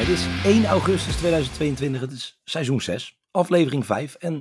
[0.00, 4.14] Het is 1 augustus 2022, het is seizoen 6, aflevering 5.
[4.14, 4.34] En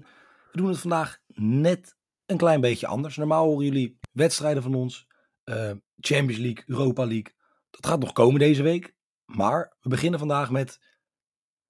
[0.51, 1.95] we doen het vandaag net
[2.25, 3.17] een klein beetje anders.
[3.17, 5.07] Normaal horen jullie wedstrijden van ons,
[5.43, 7.33] eh, Champions League, Europa League.
[7.69, 8.95] Dat gaat nog komen deze week.
[9.25, 10.79] Maar we beginnen vandaag met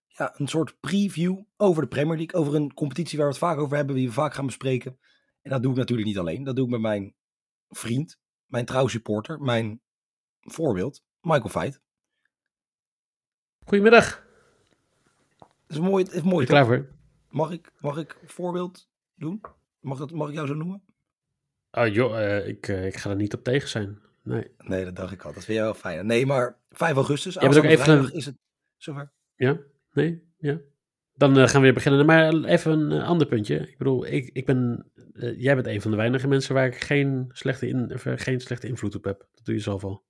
[0.07, 2.40] ja, een soort preview over de Premier League.
[2.40, 4.99] Over een competitie waar we het vaak over hebben, die we vaak gaan bespreken.
[5.41, 6.43] En dat doe ik natuurlijk niet alleen.
[6.43, 7.15] Dat doe ik met mijn
[7.70, 9.81] vriend, mijn trouwsupporter, mijn
[10.40, 11.81] voorbeeld, Michael Veit.
[13.70, 14.23] Goedemiddag.
[15.37, 16.03] Het is mooi.
[16.03, 16.87] Het is mooi je klaar voor?
[17.29, 19.41] Mag ik, mag ik voorbeeld doen?
[19.79, 20.81] Mag, dat, mag ik jou zo noemen?
[21.71, 23.99] Oh joh, eh, ik, eh, ik ga er niet op tegen zijn.
[24.23, 24.51] Nee.
[24.57, 25.34] Nee, dat dacht ik al.
[25.34, 26.05] Dat vind jij wel fijn.
[26.05, 28.35] Nee, maar 5 augustus, bent ook even vrijdag, een- is het
[28.77, 29.12] zover.
[29.35, 29.57] Ja?
[29.93, 30.23] Nee?
[30.37, 30.57] Ja?
[31.15, 32.05] Dan eh, gaan we weer beginnen.
[32.05, 33.55] Maar even een ander puntje.
[33.55, 34.91] Ik bedoel, ik, ik ben,
[35.37, 38.95] jij bent een van de weinige mensen waar ik geen slechte, in, geen slechte invloed
[38.95, 39.20] op heb.
[39.34, 40.03] Dat doe je zelf al.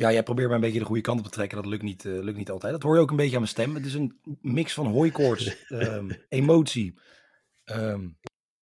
[0.00, 1.56] Ja, jij probeert mij een beetje de goede kant op te trekken.
[1.56, 2.72] Dat lukt niet, eh, lukt niet altijd.
[2.72, 3.74] Dat hoor je ook een beetje aan mijn stem.
[3.74, 6.98] Het is een mix van hooikoorts, ehm, emotie.
[7.64, 8.08] ehm,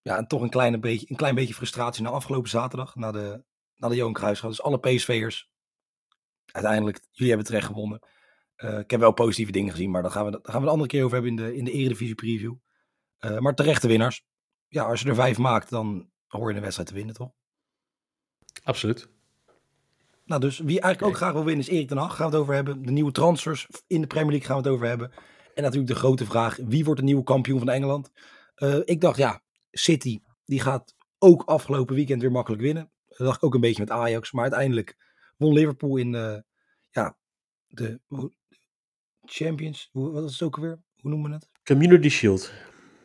[0.02, 2.94] ja, en toch een, kleine beetje, een klein beetje frustratie na afgelopen zaterdag.
[2.94, 3.44] Na de,
[3.76, 4.50] na de Johan Cruijffschaal.
[4.50, 5.50] Dus alle PSV'ers.
[6.44, 8.00] Uiteindelijk, jullie hebben terecht gewonnen.
[8.54, 9.90] Eh, ik heb wel positieve dingen gezien.
[9.90, 11.64] Maar daar gaan we, daar gaan we een andere keer over hebben in de, in
[11.64, 12.54] de Eredivisie preview.
[13.18, 14.24] Eh, maar terechte winnaars.
[14.68, 17.30] Ja, als je er vijf maakt, dan hoor je een wedstrijd te winnen, toch?
[18.62, 19.17] Absoluut.
[20.28, 22.16] Nou, dus wie eigenlijk ook graag wil winnen is Erik ten Hag.
[22.16, 22.82] Gaan we het over hebben.
[22.82, 25.12] De nieuwe transfers in de Premier League gaan we het over hebben.
[25.54, 28.10] En natuurlijk de grote vraag, wie wordt de nieuwe kampioen van Engeland?
[28.54, 32.90] Eh, ik dacht, ja, City, die gaat ook afgelopen weekend weer makkelijk winnen.
[33.08, 34.32] Dat dacht ik ook een beetje met Ajax.
[34.32, 34.96] Maar uiteindelijk
[35.36, 36.38] won Liverpool in eh,
[36.90, 37.16] ja,
[37.66, 38.00] de
[39.24, 39.88] Champions.
[39.92, 40.80] Hoe, wat is het ook alweer?
[41.00, 41.48] Hoe noemen we het?
[41.64, 42.52] Community Shield.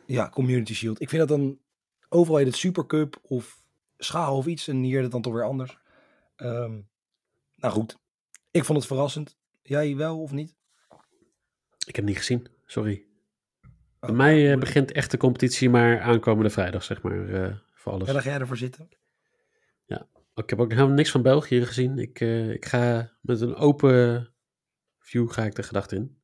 [0.05, 1.01] Ja, Community Shield.
[1.01, 1.59] Ik vind dat dan
[2.09, 3.63] overal heet het Supercup of
[3.97, 4.67] schaal of iets.
[4.67, 5.77] En hier het dan toch weer anders.
[6.35, 6.79] Ehm,
[7.63, 7.97] nou goed,
[8.51, 9.37] ik vond het verrassend.
[9.61, 10.55] Jij wel of niet?
[11.87, 12.47] Ik heb niet gezien.
[12.65, 13.05] Sorry.
[13.99, 17.29] Bij Oh, mij eh, begint echt de competitie maar aankomende vrijdag, zeg maar.
[17.29, 18.07] eh, voor alles.
[18.07, 18.89] Ja, dan ga jij ervoor zitten.
[20.35, 21.97] Ik heb ook helemaal niks van België gezien.
[21.97, 24.33] Ik, eh, ik ga met een open
[24.99, 26.21] view ga ik de gedachte in.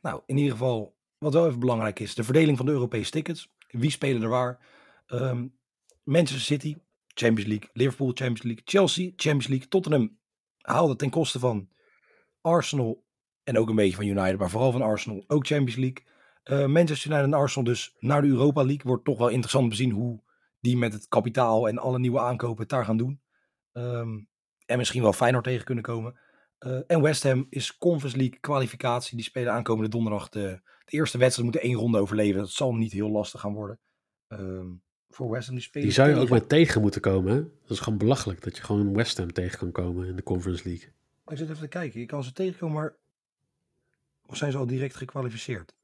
[0.00, 3.48] Nou, in ieder geval, wat wel even belangrijk is, de verdeling van de Europese tickets.
[3.68, 4.66] Wie spelen er waar?
[5.06, 5.48] Ehm,
[6.02, 6.76] Manchester City,
[7.06, 7.68] Champions League.
[7.72, 8.62] Liverpool, Champions League.
[8.64, 9.68] Chelsea, Champions League.
[9.68, 10.18] Tottenham
[10.60, 11.68] haalde ten koste van
[12.40, 13.04] Arsenal
[13.44, 16.04] en ook een beetje van United, maar vooral van Arsenal, ook Champions League.
[16.42, 18.86] Eh, Manchester United en Arsenal dus naar de Europa League.
[18.86, 20.22] Wordt toch wel interessant te zien hoe
[20.60, 23.20] die met het kapitaal en alle nieuwe aankopen het daar gaan doen.
[23.72, 24.18] Ehm,
[24.66, 26.20] en misschien wel Feyenoord tegen kunnen komen.
[26.58, 29.16] Eh, en West Ham is Conference League kwalificatie.
[29.16, 31.50] Die spelen aankomende donderdag de, de eerste wedstrijd.
[31.50, 32.40] Moeten één ronde overleven.
[32.40, 33.80] Dat zal niet heel lastig gaan worden.
[34.28, 34.68] Ehm,
[35.10, 37.32] voor West Ham die spelen Die zou je ook maar tegen moeten komen.
[37.32, 37.42] Hè?
[37.42, 40.68] Dat is gewoon belachelijk dat je gewoon West Ham tegen kan komen in de Conference
[40.68, 40.92] League.
[41.26, 42.00] Ik zit even te kijken.
[42.00, 42.96] Je kan ze tegenkomen, maar...
[44.26, 45.74] Of zijn ze al direct gekwalificeerd?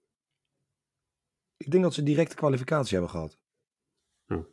[1.57, 3.39] Ik denk dat ze directe kwalificatie hebben gehad.
[4.29, 4.45] Oh.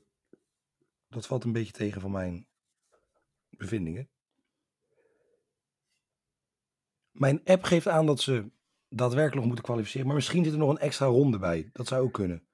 [1.09, 2.47] Dat valt een beetje tegen van mijn
[3.49, 4.09] bevindingen.
[7.11, 8.51] Mijn app geeft aan dat ze
[8.89, 10.05] daadwerkelijk nog moeten kwalificeren.
[10.05, 11.69] Maar misschien zit er nog een extra ronde bij.
[11.73, 12.47] Dat zou ook kunnen.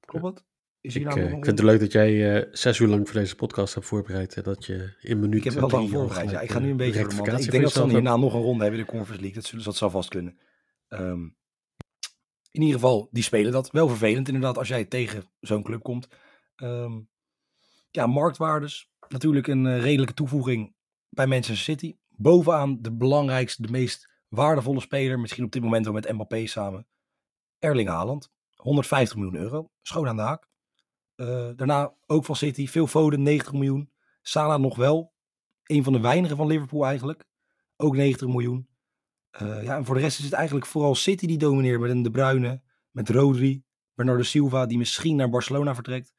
[0.00, 0.44] Klopt dat?
[0.80, 3.20] Is Ik, nou eh, ik vind het leuk dat jij eh, zes uur lang voor
[3.20, 4.36] deze podcast hebt voorbereid.
[4.36, 6.30] En dat je in minuut Ik heb wel lang voorbereid.
[6.30, 8.34] Ja, ik ga nu eh, een beetje de Ik denk dat ze dan hierna nog
[8.34, 9.40] een ronde hebben in de Conference League.
[9.40, 10.38] Dat, zullen, dat zal vast kunnen.
[10.88, 11.22] Ehm,
[12.50, 13.70] in ieder geval, die spelen dat.
[13.70, 16.08] Wel vervelend inderdaad als jij tegen zo'n club komt.
[16.56, 17.00] Ehm,
[17.90, 18.90] ja, marktwaardes.
[19.08, 20.74] Natuurlijk een redelijke toevoeging
[21.08, 21.96] bij Manchester City.
[22.08, 25.20] Bovenaan de belangrijkste, de meest waardevolle speler.
[25.20, 26.86] Misschien op dit moment wel met Mbappé samen.
[27.58, 28.30] Erling Haaland.
[28.54, 29.70] 150 miljoen euro.
[29.82, 30.48] Schoon aan de haak.
[31.16, 32.66] Eh, daarna ook van City.
[32.66, 33.90] Phil Foden, 90 miljoen.
[34.22, 35.14] Salah nog wel.
[35.62, 37.24] Een van de weinigen van Liverpool eigenlijk.
[37.76, 38.68] Ook 90 miljoen.
[39.30, 41.80] Eh, ja, en voor de rest is het eigenlijk vooral City die domineert.
[41.80, 43.64] Met een De Bruyne, met Rodri,
[43.94, 46.14] Bernardo Silva die misschien naar Barcelona vertrekt.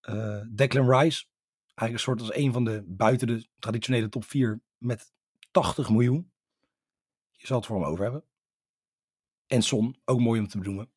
[0.00, 1.26] Eh, Declan Rice,
[1.64, 5.12] eigenlijk een soort als een van de buiten de traditionele top 4 met
[5.50, 6.32] 80 miljoen.
[7.30, 8.24] Je zal het voor hem over hebben.
[9.46, 10.90] En Son, ook mooi om te benoemen.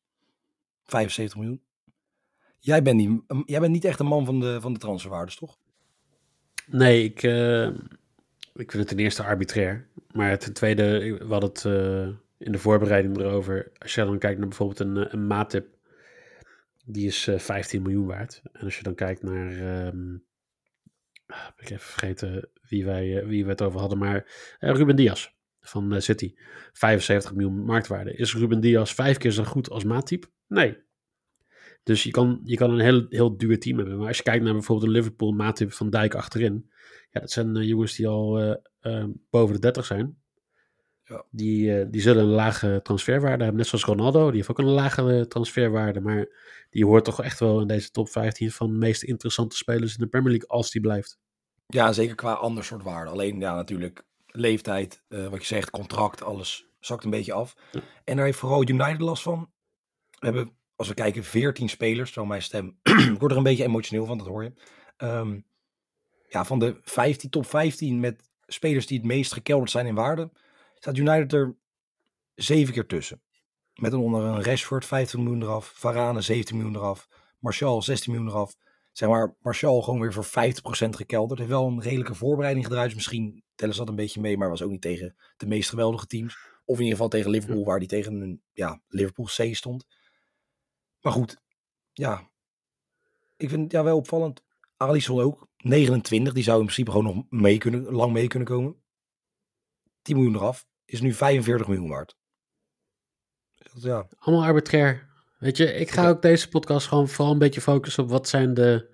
[0.84, 1.62] 75 miljoen.
[2.64, 5.58] Jij bent, niet, jij bent niet echt een man van de, van de transferwaardes, toch?
[6.66, 7.66] Nee, ik, uh,
[8.54, 9.88] ik vind het ten eerste arbitrair.
[10.12, 13.72] Maar ten tweede, we hadden het uh, in de voorbereiding erover.
[13.78, 15.76] Als je dan kijkt naar bijvoorbeeld een, een Matip,
[16.84, 18.42] die is uh, 15 miljoen waard.
[18.52, 19.50] En als je dan kijkt naar,
[21.56, 24.26] ik heb even vergeten wie wij, wie we het over hadden, maar
[24.58, 25.28] Ruben Diaz
[25.60, 26.34] van City.
[26.72, 28.14] 75 miljoen marktwaarde.
[28.14, 30.30] Is Ruben Diaz vijf keer zo goed als Matip?
[30.46, 30.82] Nee.
[31.84, 33.98] Dus je kan, je kan een heel, heel duur team hebben.
[33.98, 36.70] Maar als je kijkt naar bijvoorbeeld een Liverpool, Matip van Dijk achterin.
[37.10, 40.22] Ja, dat zijn uh, jongens die al uh, uh, boven de 30 zijn.
[41.04, 41.24] Ja.
[41.30, 43.56] Die, die zullen een lage transferwaarde hebben.
[43.56, 46.00] Net zoals Ronaldo, die heeft ook een lage transferwaarde.
[46.00, 46.28] Maar
[46.70, 50.00] die hoort toch echt wel in deze top 15 van de meest interessante spelers in
[50.00, 51.18] de Premier League als die blijft.
[51.66, 53.10] Ja, zeker qua ander soort waarde.
[53.10, 57.56] Alleen ja, natuurlijk leeftijd, wat je zegt, contract, alles zakt een beetje af.
[57.72, 57.80] Ja.
[58.04, 59.50] En daar heeft vooral United last van.
[60.18, 62.78] We hebben als we kijken, 14 spelers, zo mijn stem.
[63.12, 64.52] ik word er een beetje emotioneel van, dat hoor je.
[64.96, 65.46] Um,
[66.28, 70.30] ja, van de 15, top 15 met spelers die het meest gekelderd zijn in waarde,
[70.74, 71.56] staat United er
[72.34, 73.22] zeven keer tussen.
[73.74, 78.30] Met een onder een Rashford 15 miljoen eraf, Varane 17 miljoen eraf, Martial 16 miljoen
[78.30, 78.56] eraf.
[78.92, 80.28] Zeg maar, Martial gewoon weer voor 50%
[80.90, 81.38] gekelderd.
[81.38, 82.86] Heeft wel een redelijke voorbereiding gedraaid.
[82.86, 85.68] Dus misschien tellen ze dat een beetje mee, maar was ook niet tegen de meest
[85.68, 86.36] geweldige teams.
[86.64, 89.86] Of in ieder geval tegen Liverpool, waar die tegen een ja, Liverpool C stond.
[91.04, 91.36] Maar goed,
[91.92, 92.30] ja.
[93.36, 94.44] Ik vind het ja, wel opvallend.
[94.76, 95.48] Alisson ook.
[95.56, 98.76] 29, die zou in principe gewoon nog mee kunnen, lang mee kunnen komen.
[100.02, 100.66] 10 miljoen eraf.
[100.84, 102.16] Is nu 45 miljoen waard.
[103.72, 104.08] Dus ja.
[104.18, 105.08] Allemaal arbitrair.
[105.38, 108.54] Weet je, ik ga ook deze podcast gewoon vooral een beetje focussen op wat zijn
[108.54, 108.92] de...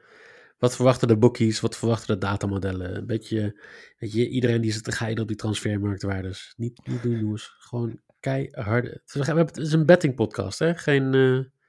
[0.59, 2.97] Wat verwachten de bookies, wat verwachten de datamodellen.
[2.97, 3.63] Een beetje,
[3.99, 6.55] weet je, iedereen die zit te geiden op die transfermarktwaardes.
[6.57, 7.55] Niet, niet doen, jongens.
[7.59, 9.03] Gewoon keiharde...
[9.05, 10.75] Is- Het is een betting podcast, hè?
[10.75, 11.15] Geen...
[11.15, 11.60] eh,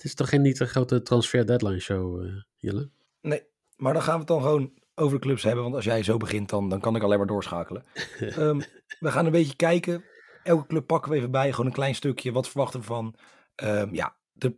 [0.00, 2.90] het is toch geen niet een grote transfer deadline show, eh, Jelle?
[3.20, 3.42] Nee,
[3.76, 5.62] maar dan gaan we het dan gewoon over de clubs hebben.
[5.62, 7.84] Want als jij zo begint, dan, dan kan ik alleen maar doorschakelen.
[8.20, 8.60] Ehm,
[9.00, 10.04] we gaan een beetje kijken.
[10.42, 11.50] Elke club pakken we even bij.
[11.50, 12.32] Gewoon een klein stukje.
[12.32, 13.14] Wat verwachten we van?
[13.54, 14.56] Ehm, ja, de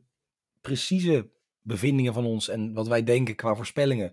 [0.61, 1.31] precieze
[1.61, 4.13] bevindingen van ons en wat wij denken qua voorspellingen.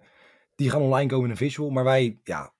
[0.56, 1.70] Die gaan online komen in een visual.
[1.70, 2.54] Maar wij ja,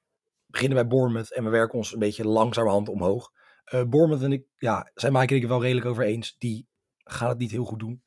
[0.46, 3.32] beginnen bij Bournemouth en we werken ons een beetje langzamerhand omhoog.
[3.64, 6.36] Eh Bournemouth en ik, ja, zijn Mike en ik het wel redelijk over eens.
[6.38, 6.68] Die
[6.98, 8.04] gaan het niet heel goed doen.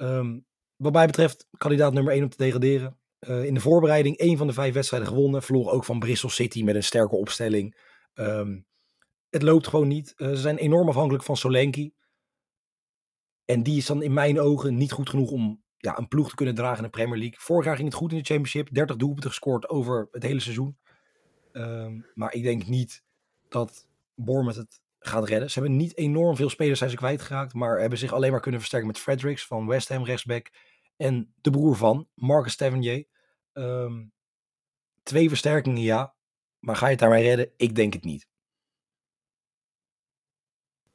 [0.00, 0.38] Ehm,
[0.76, 2.98] wat mij betreft, kandidaat nummer 1 om te degraderen.
[3.18, 5.42] Eh, in de voorbereiding één van de vijf wedstrijden gewonnen.
[5.42, 7.76] Verloor ook van Bristol City met een sterke opstelling.
[8.14, 8.60] Ehm,
[9.30, 10.12] het loopt gewoon niet.
[10.16, 11.92] Eh, ze zijn enorm afhankelijk van Solanke.
[13.44, 16.34] En die is dan in mijn ogen niet goed genoeg om ja, een ploeg te
[16.34, 17.40] kunnen dragen in de Premier League.
[17.40, 18.74] Vorig jaar ging het goed in de Championship.
[18.74, 20.78] 30 doelpunten gescoord over het hele seizoen.
[21.52, 23.04] Ehm, maar ik denk niet
[23.48, 25.50] dat Bournemouth het gaat redden.
[25.50, 27.54] Ze hebben niet enorm veel spelers zijn ze kwijtgeraakt.
[27.54, 30.50] Maar hebben zich alleen maar kunnen versterken met Fredericks van West Ham rechtsback.
[30.96, 33.06] En de broer van, Marcus Tavernier.
[33.52, 34.04] Ehm,
[35.02, 36.14] twee versterkingen, ja.
[36.58, 37.50] Maar ga je het daarmee redden?
[37.56, 38.28] Ik denk het niet.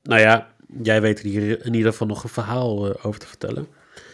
[0.02, 3.68] Nou ja, jij weet hier in ieder geval nog een verhaal eh, over te vertellen.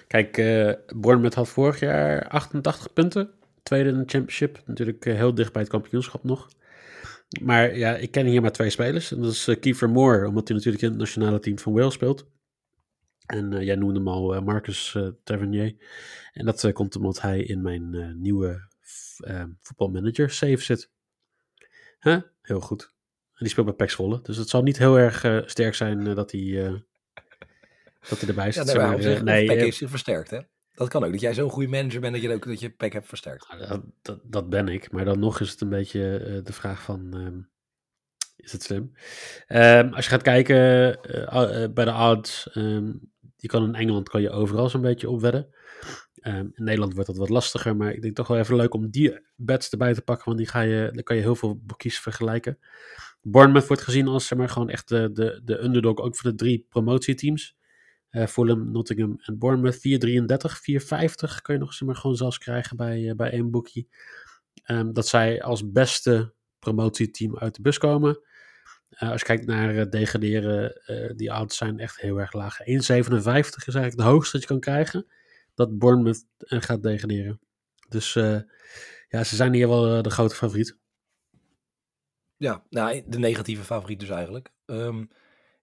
[0.07, 3.33] Kijk, eh Bournemouth had vorig jaar 88 punten.
[3.63, 4.61] Tweede in de championship.
[4.65, 6.49] Natuurlijk eh, heel dicht bij het kampioenschap nog.
[7.41, 9.11] Maar ja, ik ken hier maar twee spelers.
[9.11, 11.93] En dat is eh, Kiefer Moore, omdat hij natuurlijk in het nationale team van Wales
[11.93, 12.25] speelt.
[13.31, 15.75] En eh, jij noemde hem al eh, Marcus eh, Tavernier.
[16.33, 18.69] En dat komt omdat hij in mijn nieuwe
[19.59, 20.89] voetbalmanager save zit.
[21.99, 22.21] Huh?
[22.41, 22.83] Heel goed.
[23.33, 24.19] En die speelt bij PEC Zwolle.
[24.21, 26.83] Dus het zal niet heel erg sterk zijn dat, hij,
[28.09, 28.65] dat hij erbij Ja, zit.
[28.65, 30.39] nee, zeg maar nee, nee, zich versterkt, hè?
[30.81, 31.11] Dat kan ook.
[31.11, 33.47] Dat jij zo'n goede manager bent dat je ook dat je Peck hebt versterkt.
[33.49, 34.91] Nou, Dat, dat, ben ik.
[34.91, 37.13] Maar dan nog is het een beetje eh, de vraag van...
[37.13, 37.39] ehm,
[38.35, 38.91] is het slim?
[39.47, 42.49] Ehm, als je gaat kijken eh, eh, bij de odds...
[42.51, 42.93] ehm,
[43.35, 45.49] je kan in Engeland kan je overal zo'n beetje opwedden.
[46.13, 47.75] In Nederland wordt dat wat lastiger.
[47.75, 50.25] Maar ik denk toch wel even leuk om die bets erbij te pakken.
[50.25, 52.59] Want die ga je, dan kan je heel veel boekies vergelijken.
[53.21, 55.97] Bournemouth wordt gezien als maar, gewoon echt de, de, de underdog.
[55.97, 57.55] Ook voor de drie promotieteams.
[58.11, 62.77] Eh Fulham, Nottingham en Bournemouth 4,33, 4,50 kun je nog zeg maar, gewoon zelfs krijgen
[62.77, 63.89] bij, eh, bij één boekie.
[64.63, 68.19] Ehm, dat zij als beste promotieteam uit de bus komen.
[68.89, 70.81] Eh, als je kijkt naar degraderen,
[71.15, 72.59] die odds zijn echt heel erg laag.
[72.59, 75.05] 1,57 is eigenlijk de hoogste dat je kan krijgen.
[75.53, 77.39] Dat Bournemouth gaat degraderen.
[77.89, 78.13] Dus
[79.07, 80.77] ja, ze zijn hier wel de grote favoriet.
[82.37, 84.51] Ja, nou, de negatieve favoriet dus eigenlijk.
[84.65, 85.05] Ehm,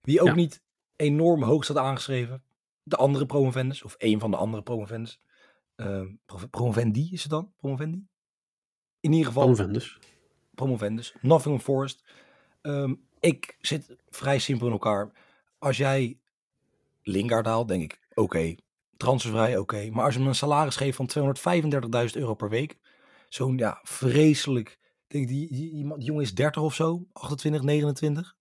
[0.01, 0.35] wie ook Ja.
[0.35, 0.61] niet
[0.99, 2.43] enorm hoog staat aangeschreven.
[2.83, 5.19] De andere promovendus, of een van de andere promovendus.
[5.75, 7.53] Ehm Pro- promovendi is het dan?
[7.57, 8.07] Promovendi?
[8.99, 9.99] In ieder geval Convendus.
[10.55, 11.13] promovendus.
[11.21, 12.03] Nottingham Forest.
[12.61, 15.11] Ehm, ik zit vrij simpel in elkaar.
[15.59, 16.19] Als jij
[17.01, 18.55] Lingard haalt, denk ik, oké,
[18.97, 19.89] transfervrij, oké.
[19.89, 22.77] Maar als je hem een salaris geeft van 235.000 euro per week,
[23.29, 24.69] zo'n ja, vreselijk,
[25.07, 28.37] ik denk die, die, die, die jongen is 30 of zo, 28, 29.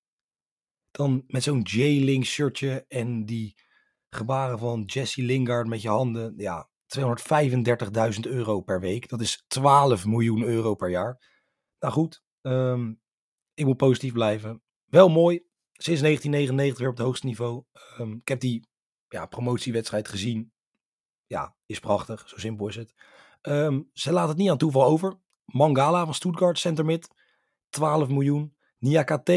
[0.98, 3.54] Dan met zo'n J-Link shirtje en die
[4.10, 9.08] gebaren van Jesse Lingard met je handen, ja, 235.000 euro per week.
[9.08, 11.18] Dat is 12 miljoen euro per jaar.
[11.78, 12.92] Nou goed, ehm,
[13.54, 14.62] ik moet positief blijven.
[14.84, 15.36] Wel mooi,
[15.72, 17.64] sinds 1999 weer op het hoogste niveau.
[17.72, 18.68] Ehm, ik heb die
[19.08, 20.52] ja, promotiewedstrijd gezien.
[21.26, 22.28] Ja, is prachtig.
[22.28, 22.94] Zo simpel is het.
[23.40, 25.18] Ehm, ze laat het niet aan toeval over.
[25.44, 27.08] Mangala van Stuttgart, centermid.
[27.68, 28.56] 12 miljoen.
[28.78, 29.30] Nia KT,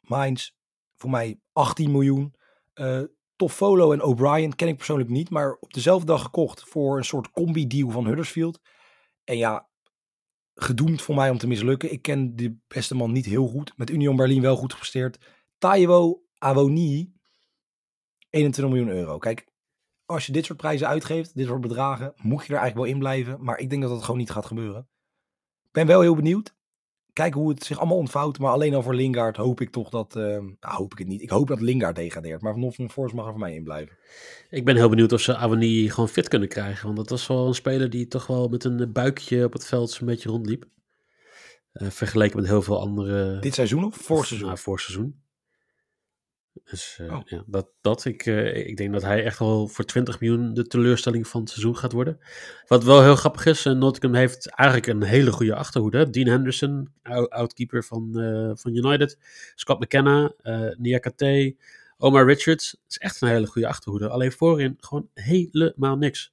[0.00, 0.55] Mainz,
[0.96, 2.34] voor mij 18 miljoen.
[2.74, 3.02] Uh,
[3.36, 7.30] Toffolo en O'Brien ken ik persoonlijk niet, maar op dezelfde dag gekocht voor een soort
[7.30, 8.60] combi-deal van Huddersfield.
[9.24, 9.68] En ja,
[10.54, 11.92] gedoemd voor mij om te mislukken.
[11.92, 13.72] Ik ken de beste man niet heel goed.
[13.76, 15.18] Met Union Berlin wel goed gepresteerd.
[15.58, 17.14] Taiwo Awoni,
[18.30, 19.18] 21 miljoen euro.
[19.18, 19.46] Kijk,
[20.04, 22.98] als je dit soort prijzen uitgeeft, dit soort bedragen, moet je er eigenlijk wel in
[22.98, 23.44] blijven.
[23.44, 24.88] Maar ik denk dat dat gewoon niet gaat gebeuren.
[25.64, 26.55] Ik ben wel heel benieuwd.
[27.16, 28.38] Kijken hoe het zich allemaal ontvouwt.
[28.38, 30.16] Maar alleen al voor Lingard hoop ik toch dat...
[30.16, 31.22] Uh, nou, hoop ik het niet.
[31.22, 32.42] Ik hoop dat Lingard degradeert.
[32.42, 33.96] Maar Van van Force mag er voor mij in blijven.
[34.50, 36.84] Ik ben heel benieuwd of ze Avani gewoon fit kunnen krijgen.
[36.84, 39.90] Want dat was wel een speler die toch wel met een buikje op het veld
[39.90, 40.64] zo'n beetje rondliep.
[41.72, 43.38] Uh, vergeleken met heel veel andere...
[43.38, 44.48] Dit seizoen of voor seizoen?
[44.48, 45.22] Nou, seizoen.
[46.70, 47.20] Dus uh, oh.
[47.24, 50.66] ja, dat, dat ik, uh, ik denk dat hij echt wel voor 20 miljoen de
[50.66, 52.18] teleurstelling van het seizoen gaat worden.
[52.66, 56.10] Wat wel heel grappig is, uh, Nottingham heeft eigenlijk een hele goede achterhoede.
[56.10, 56.92] Dean Henderson,
[57.28, 58.10] outkeeper van,
[58.58, 59.18] van United.
[59.54, 60.32] Scott McKenna,
[60.76, 61.24] Nia KT,
[61.98, 62.70] Omar Richards.
[62.70, 64.08] Het is echt een hele goede achterhoede.
[64.08, 66.32] Alleen voorin gewoon helemaal niks.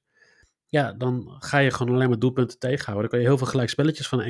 [0.68, 3.02] Ja, dan ga je gewoon alleen maar doelpunten tegenhouden.
[3.02, 4.22] Dan kan je heel veel gelijkspelletjes van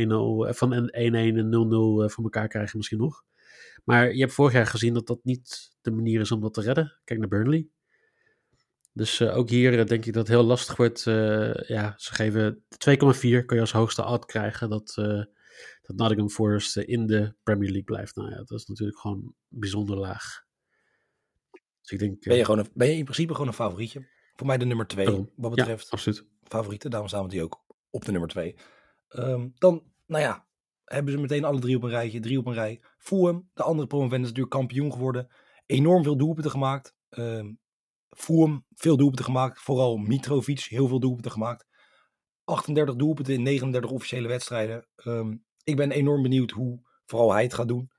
[0.50, 3.24] 1-0, van 1-1 en 0-0 voor elkaar krijgen misschien nog.
[3.83, 6.61] Maar je hebt vorig jaar gezien dat dat niet de manier is om dat te
[6.61, 6.99] redden.
[7.03, 7.69] Kijk naar Burnley.
[8.93, 11.05] Dus uh, ook hier uh, denk ik dat het heel lastig wordt.
[11.05, 12.65] Uh, ja, ze geven 2,4
[13.19, 14.93] kun je als hoogste odd krijgen dat,
[15.81, 18.15] dat Nottingham Forest in de Premier League blijft.
[18.15, 20.43] Nou ja, dat is natuurlijk gewoon bijzonder laag.
[21.81, 24.07] Dus ik denk, ben, je gewoon een, ben je in principe gewoon een favorietje?
[24.35, 26.25] Voor mij de nummer 2, wat betreft ja, absoluut.
[26.43, 26.89] favorieten.
[26.89, 28.55] Daarom staan we die ook op de nummer 2.
[29.09, 30.47] Um, dan, nou ja,
[30.85, 32.81] hebben ze meteen alle drie op een rijtje, drie op een rij.
[32.97, 35.27] Fulham, de andere promovendus, natuurlijk kampioen geworden.
[35.65, 36.95] Enorm veel doelpunten gemaakt.
[37.09, 37.45] Uh,
[38.09, 39.61] Fulham, veel doelpunten gemaakt.
[39.61, 41.67] Vooral Mitrovic, heel veel doelpunten gemaakt.
[42.43, 44.87] 38 doelpunten in 39 officiële wedstrijden.
[45.05, 47.91] Um, ik ben enorm benieuwd hoe vooral hij het gaat doen.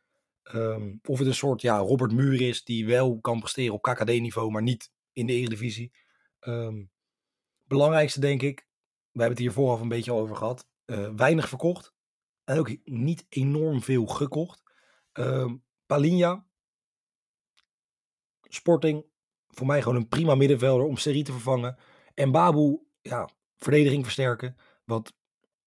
[0.54, 4.50] Um, of het een soort ja, Robert Muur is die wel kan presteren op KKD-niveau,
[4.50, 5.92] maar niet in de Eredivisie.
[6.40, 6.90] Um,
[7.64, 8.66] belangrijkste denk ik,
[9.10, 10.68] we hebben het hier vooraf een beetje over gehad.
[10.86, 11.93] Uh, weinig verkocht.
[12.44, 14.62] En ook niet enorm veel gekocht.
[15.12, 15.52] Uh,
[15.86, 16.46] Palinha.
[18.42, 19.04] Sporting.
[19.48, 21.78] Voor mij gewoon een prima middenvelder om serie te vervangen.
[22.14, 24.56] En Babu, ja, verdediging versterken.
[24.84, 25.14] Wat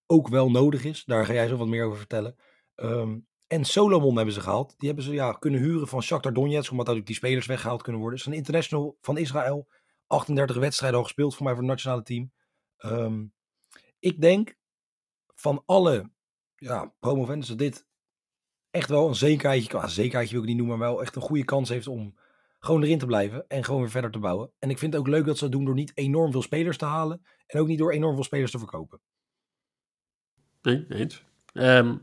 [0.05, 1.03] ook wel nodig is.
[1.05, 2.35] Daar ga jij zo wat meer over vertellen.
[2.75, 4.73] Um, en Solomon hebben ze gehaald.
[4.77, 6.71] Die hebben ze ja, kunnen huren van Shakhtar Donetsk.
[6.71, 8.19] Omdat ook die spelers weggehaald kunnen worden.
[8.19, 9.67] Het is een international van Israël.
[10.07, 12.31] 38 wedstrijden al gespeeld voor mij voor het nationale team.
[12.77, 13.33] Um,
[13.99, 14.55] ik denk
[15.35, 16.11] van alle
[16.57, 17.85] ja, promovendus dat dit
[18.71, 21.45] echt wel een zekerheidje, qua zekerheidje wil ik niet noemen, maar wel echt een goede
[21.45, 22.15] kans heeft om
[22.59, 24.51] gewoon erin te blijven en gewoon weer verder te bouwen.
[24.59, 26.77] En ik vind het ook leuk dat ze dat doen door niet enorm veel spelers
[26.77, 28.99] te halen en ook niet door enorm veel spelers te verkopen.
[30.61, 31.23] Nee, eens.
[31.53, 32.01] Um,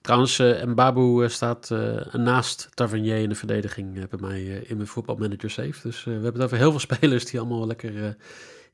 [0.00, 4.88] trouwens, uh, Mbabu uh, staat uh, naast Tavernier in de verdediging bij mij in mijn
[4.88, 5.80] voetbalmanager safe.
[5.82, 8.16] Dus we hebben over heel veel spelers die allemaal lekker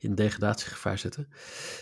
[0.01, 1.27] in degradatiegevaar zitten.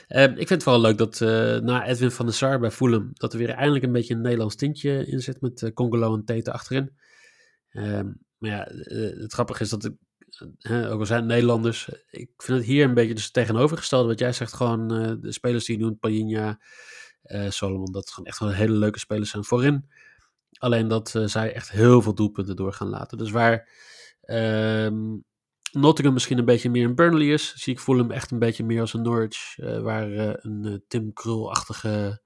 [0.09, 3.09] Uh, ik vind het vooral leuk dat uh, na Edwin van der Sar bij Fulham,
[3.13, 6.25] dat er weer eindelijk een beetje een Nederlands tintje in zit met uh, Congolo en
[6.25, 6.97] Tete achterin.
[7.69, 9.93] Ehm, maar ja, eh, het grappige is dat ik,
[10.91, 14.07] ook al zijn Nederlanders, ik vind het hier een beetje dus tegenovergestelde.
[14.07, 14.87] Wat jij zegt, gewoon
[15.21, 16.59] de spelers die je noemt, Pajinja,
[17.49, 19.89] Solomon, dat gewoon echt wel hele leuke spelers zijn voorin.
[20.57, 23.17] Alleen dat zij echt heel veel doelpunten door gaan laten.
[23.17, 23.69] Dus waar
[24.25, 25.23] um,
[25.71, 28.81] Nottingham misschien een beetje meer een Burnley is, zie ik hem echt een beetje meer
[28.81, 32.21] als een Norwich, uh, waar uh, een uh, Tim Krul-achtige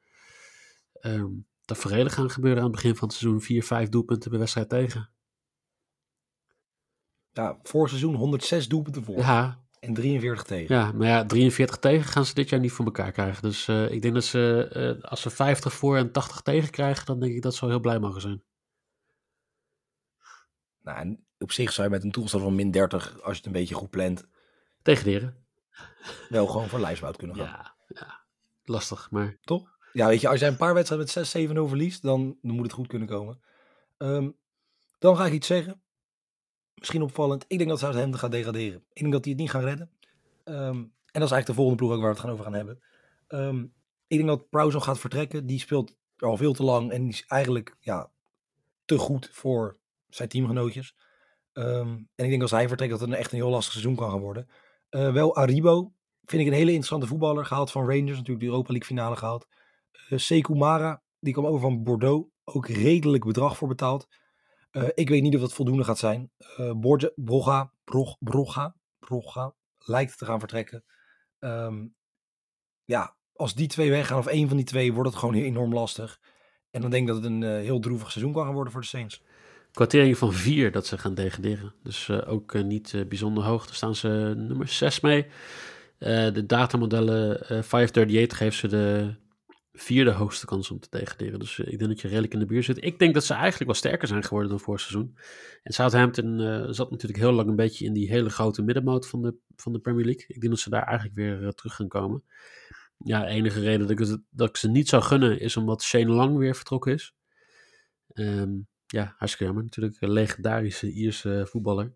[1.02, 3.42] um, tafereelen gaan gebeuren aan het begin van het seizoen.
[3.42, 5.10] Vier, vijf doelpunten per wedstrijd tegen.
[7.32, 9.18] Ja, voor seizoen 106 doelpunten voor.
[9.18, 9.62] Ja.
[9.80, 10.76] En 43 tegen.
[10.76, 13.42] Ja, maar ja, 43 tegen gaan ze dit jaar niet voor elkaar krijgen.
[13.42, 17.34] Dus ik denk dat ze, als ze 50 voor en 80 tegen krijgen, dan denk
[17.34, 18.44] ik dat ze wel heel blij mogen zijn.
[20.84, 23.46] Nou, en op zich zou je met een toestand van min 30, als je het
[23.46, 24.24] een beetje goed plant,
[24.82, 25.36] tegenderen.
[26.30, 27.46] Wel gewoon voor lijfsbout kunnen gaan.
[27.46, 28.20] Ja, ja,
[28.64, 29.78] lastig, maar toch?
[29.94, 32.74] Ja, weet je, als jij een paar wedstrijden met 6-7-0 verliest, dan, dan, moet het
[32.74, 33.42] goed kunnen komen.
[33.98, 34.36] Um,
[35.00, 35.82] dan ga ik iets zeggen.
[36.76, 37.46] Misschien opvallend.
[37.48, 38.84] Ik denk dat Southampton gaat degraderen.
[38.94, 39.90] Ik denk dat die het niet gaan redden.
[40.44, 42.54] Ehm, en dat is eigenlijk de volgende ploeg ook waar we het gaan over gaan
[42.54, 42.82] hebben.
[43.28, 43.64] Ehm,
[44.08, 45.46] ik denk dat Prowse gaat vertrekken.
[45.46, 48.10] Die speelt al veel te lang en die is eigenlijk ja,
[48.86, 49.78] te goed voor
[50.10, 50.96] zijn teamgenootjes.
[51.54, 53.96] Ehm, en ik denk als hij vertrekt dat het een echt een heel lastig seizoen
[53.96, 54.48] kan gaan worden.
[54.90, 55.94] Uh, wel Aribo
[56.24, 57.46] vind ik een hele interessante voetballer.
[57.46, 59.48] Gehaald van Rangers, natuurlijk de Europa League finale gehaald.
[60.10, 62.30] Uh, Sekou Mara, die kwam over van Bordeaux.
[62.44, 64.08] Ook redelijk bedrag voor betaald.
[64.72, 66.32] Uh, ik weet niet of dat voldoende gaat zijn.
[66.76, 70.84] Borja, Broga, Brog, Broga, Broga lijkt te gaan vertrekken.
[71.40, 71.96] Um,
[72.84, 76.20] ja, als die twee weggaan of één van die twee, wordt het gewoon enorm lastig.
[76.72, 78.88] En dan denk ik dat het een heel droevig seizoen kan gaan worden voor de
[78.88, 79.22] Saints
[79.74, 81.74] kwartering van vier dat ze gaan degraderen.
[81.84, 83.66] Dus uh, ook uh, niet uh, bijzonder hoog.
[83.66, 85.26] Daar staan ze nummer 6 mee.
[85.98, 89.16] de datamodellen 538 geeft ze de
[89.74, 91.40] vierde hoogste kans om te degraderen.
[91.40, 92.84] Dus ik denk dat je redelijk in de buurt zit.
[92.84, 95.18] Ik denk dat ze eigenlijk wel sterker zijn geworden dan vorig seizoen.
[95.64, 96.40] En Southampton
[96.74, 99.80] zat natuurlijk heel lang een beetje in die hele grote middenmoot van de, van de
[99.80, 100.26] Premier League.
[100.28, 102.24] Ik denk dat ze daar eigenlijk weer terug gaan komen.
[102.98, 106.38] Ja, enige reden dat ik, dat ik ze niet zou gunnen is omdat Shane Lang
[106.38, 107.14] weer vertrokken is.
[108.14, 109.64] Um, ja, hartstikke jammer.
[109.64, 111.96] Natuurlijk een legendarische Ierse voetballer.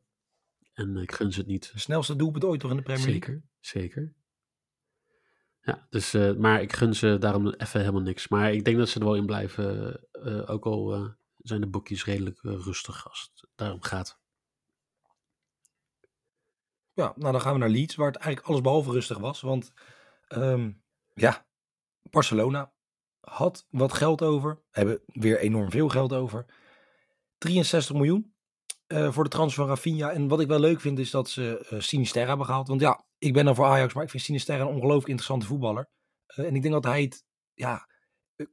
[0.73, 1.71] En ik gun ze het niet.
[1.73, 3.23] De snelste doelpunt ooit toch in de Premier League?
[3.23, 4.15] Zeker, zeker.
[5.61, 8.27] Ja, dus, uh, maar ik gun ze daarom even helemaal niks.
[8.27, 9.99] Maar ik denk dat ze er wel in blijven.
[10.13, 14.19] Uh, ook al uh, zijn de boekjes redelijk rustig als het daarom gaat.
[16.93, 19.41] Ja, nou dan gaan we naar Leeds, waar het eigenlijk alles behalve rustig was.
[19.41, 19.73] Want
[20.29, 21.47] um, ja,
[22.01, 22.71] Barcelona
[23.19, 24.61] had wat geld over.
[24.71, 26.45] Hebben weer enorm veel geld over.
[27.37, 28.35] 63 miljoen
[28.87, 30.11] uh, voor de transfer van Rafinha.
[30.11, 32.67] En wat ik wel leuk vind is dat ze uh, Sinisterra hebben gehaald.
[32.67, 35.89] Want ja, ik ben dan voor Ajax, maar ik vind Sinisterra een ongelooflijk interessante voetballer.
[36.35, 37.87] Uh, en ik denk dat hij het ja,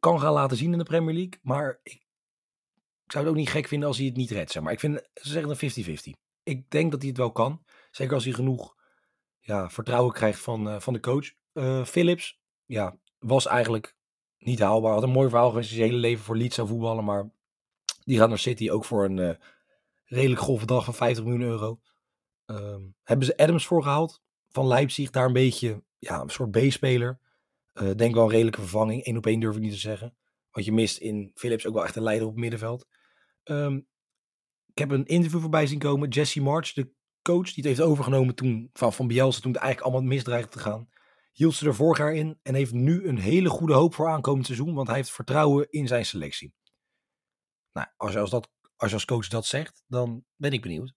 [0.00, 1.38] kan gaan laten zien in de Premier League.
[1.42, 1.92] Maar ik,
[3.04, 4.50] ik zou het ook niet gek vinden als hij het niet redt.
[4.50, 6.20] Zeg maar ik vind, ze zeggen een 50-50.
[6.42, 7.64] Ik denk dat hij het wel kan.
[7.90, 8.74] Zeker als hij genoeg
[9.38, 11.32] ja, vertrouwen krijgt van, van de coach.
[11.86, 13.96] Philips, ja, was eigenlijk
[14.38, 14.92] niet haalbaar.
[14.92, 15.70] Had een mooi verhaal geweest.
[15.70, 17.04] Zijn hele leven voor Leeds zou voetballen.
[17.04, 17.30] Maar
[18.04, 19.30] die gaat naar City ook voor een uh,
[20.04, 21.80] redelijk grove dag van 50 miljoen euro.
[22.46, 25.10] Um, hebben ze Adams voor gehaald van Leipzig.
[25.10, 27.18] Daar een beetje ja, een soort B-speler.
[27.74, 29.06] Uh, denk wel een redelijke vervanging.
[29.06, 30.16] Eén op één durf ik niet te zeggen.
[30.50, 32.86] Want je mist in Philips ook wel echt een leider op het middenveld.
[33.44, 33.86] Um,
[34.66, 36.08] ik heb een interview voorbij zien komen.
[36.08, 39.92] Jesse March, de coach die het heeft overgenomen toen van, van Bielsa, toen het eigenlijk
[39.92, 40.88] allemaal misdreigde te gaan.
[41.32, 44.46] Hield ze er vorig jaar in en heeft nu een hele goede hoop voor aankomend
[44.46, 44.74] seizoen.
[44.74, 46.54] Want hij heeft vertrouwen in zijn selectie.
[47.74, 50.94] Nou, als je als, dat, als je als coach dat zegt, dan ben ik benieuwd.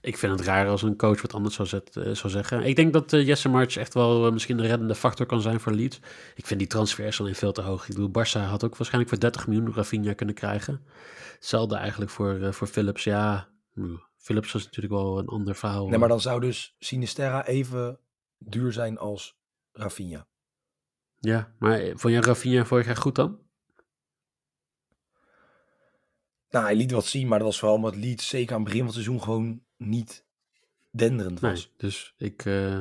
[0.00, 2.62] Ik vind het raar als een coach wat anders zou, zet, uh, zou zeggen.
[2.62, 5.60] Ik denk dat uh, Jesse March echt wel uh, misschien de reddende factor kan zijn
[5.60, 6.00] voor Leeds.
[6.34, 7.88] Ik vind die transfers alleen veel te hoog.
[7.88, 10.86] Ik bedoel, Barça had ook waarschijnlijk voor 30 miljoen Rafinha kunnen krijgen.
[11.34, 13.04] Hetzelfde eigenlijk voor, voor Philips.
[13.04, 15.88] Ja, hmm, Philips was natuurlijk wel een ander verhaal.
[15.88, 17.98] Nee, maar dan zou dus Sinisterra even
[18.38, 19.36] duur zijn als
[19.72, 20.26] Rafinha.
[21.18, 23.45] Ja, maar vond jij Rafinha vorig jaar goed dan?
[26.50, 28.86] Nou, hij liet wat zien, maar dat was vooral omdat Leeds zeker aan het begin
[28.86, 30.26] van het seizoen gewoon niet
[30.90, 31.64] denderend was.
[31.64, 32.80] Nee, dus ik, uh,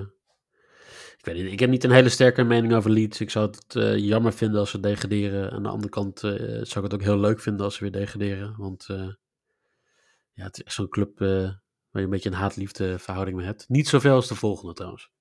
[1.18, 3.22] ik weet niet, ik heb niet een hele sterke mening over Leeds.
[3.22, 5.52] Ik zou het uh, jammer vinden als ze degraderen.
[5.52, 7.92] Aan de andere kant uh, zou ik het ook heel leuk vinden als ze weer
[7.92, 8.56] degraderen.
[8.58, 8.86] Want
[10.34, 13.70] ja, het is echt zo'n club waar je een beetje een haat-liefde verhouding mee hebt.
[13.70, 15.12] Niet zoveel als de volgende trouwens.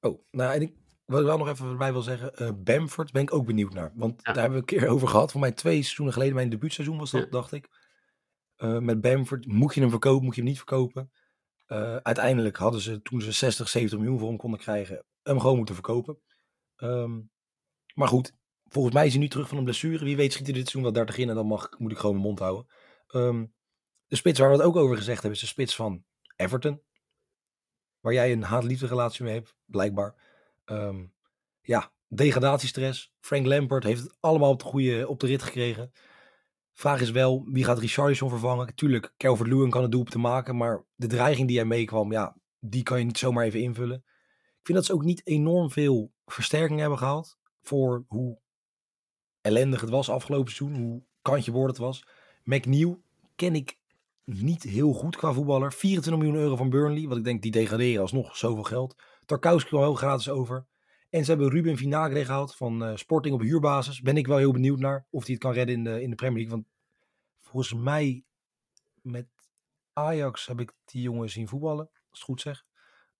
[0.00, 3.22] Oh, nou en ik wat ik wel nog even bij wil zeggen, uh, Bamford ben
[3.22, 3.92] ik ook benieuwd naar.
[3.94, 5.32] Want daar hebben we een keer over gehad.
[5.32, 7.68] Voor mij twee seizoenen geleden, mijn debuutseizoen was dat, dacht ik.
[8.56, 11.12] Uh, met Bamford, moet je hem verkopen, moet je hem niet verkopen?
[11.66, 15.56] Uh, uiteindelijk hadden ze, toen ze 60, 70 miljoen voor hem konden krijgen, hem gewoon
[15.56, 16.18] moeten verkopen.
[16.76, 17.30] Um,
[17.94, 18.32] maar goed,
[18.64, 20.04] volgens mij is hij nu terug van een blessure.
[20.04, 22.14] Wie weet schiet hij dit seizoen wel 30 in en dan mag, moet ik gewoon
[22.14, 22.66] mijn mond houden.
[23.14, 23.54] Um,
[24.06, 26.04] de spits waar we het ook over gezegd hebben, is de spits van
[26.36, 26.82] Everton.
[28.00, 30.14] Waar jij een haat-liefde relatie mee hebt, blijkbaar.
[30.64, 31.12] Um,
[31.62, 33.12] ja, degradatiestress.
[33.20, 35.92] Frank Lampard heeft het allemaal op de, goede, op de rit gekregen.
[36.72, 38.74] Vraag is wel, wie gaat Richarlison vervangen?
[38.74, 42.36] Tuurlijk, Calvert-Lewin kan het doel op te maken, maar de dreiging die hij meekwam, ja,
[42.58, 43.96] die kan je niet zomaar even invullen.
[44.36, 48.38] Ik vind dat ze ook niet enorm veel versterking hebben gehaald voor hoe
[49.40, 52.06] ellendig het was afgelopen seizoen, hoe kantje boord het was.
[52.44, 53.02] McNeil
[53.34, 53.78] ken ik
[54.24, 55.72] niet heel goed qua voetballer.
[55.72, 58.94] 24 miljoen euro van Burnley, wat ik denk die degraderen alsnog zoveel geld.
[59.26, 60.66] Tarkowski kwam heel gratis over.
[61.10, 64.00] En ze hebben Ruben Vinagre gehaald van uh, Sporting op huurbasis.
[64.00, 66.16] Ben ik wel heel benieuwd naar of hij het kan redden in de, in de
[66.16, 66.56] Premier League.
[66.56, 66.68] Want
[67.40, 68.24] volgens mij
[69.02, 69.26] met
[69.92, 71.90] Ajax heb ik die jongen zien voetballen.
[72.10, 72.64] Als het goed zeg.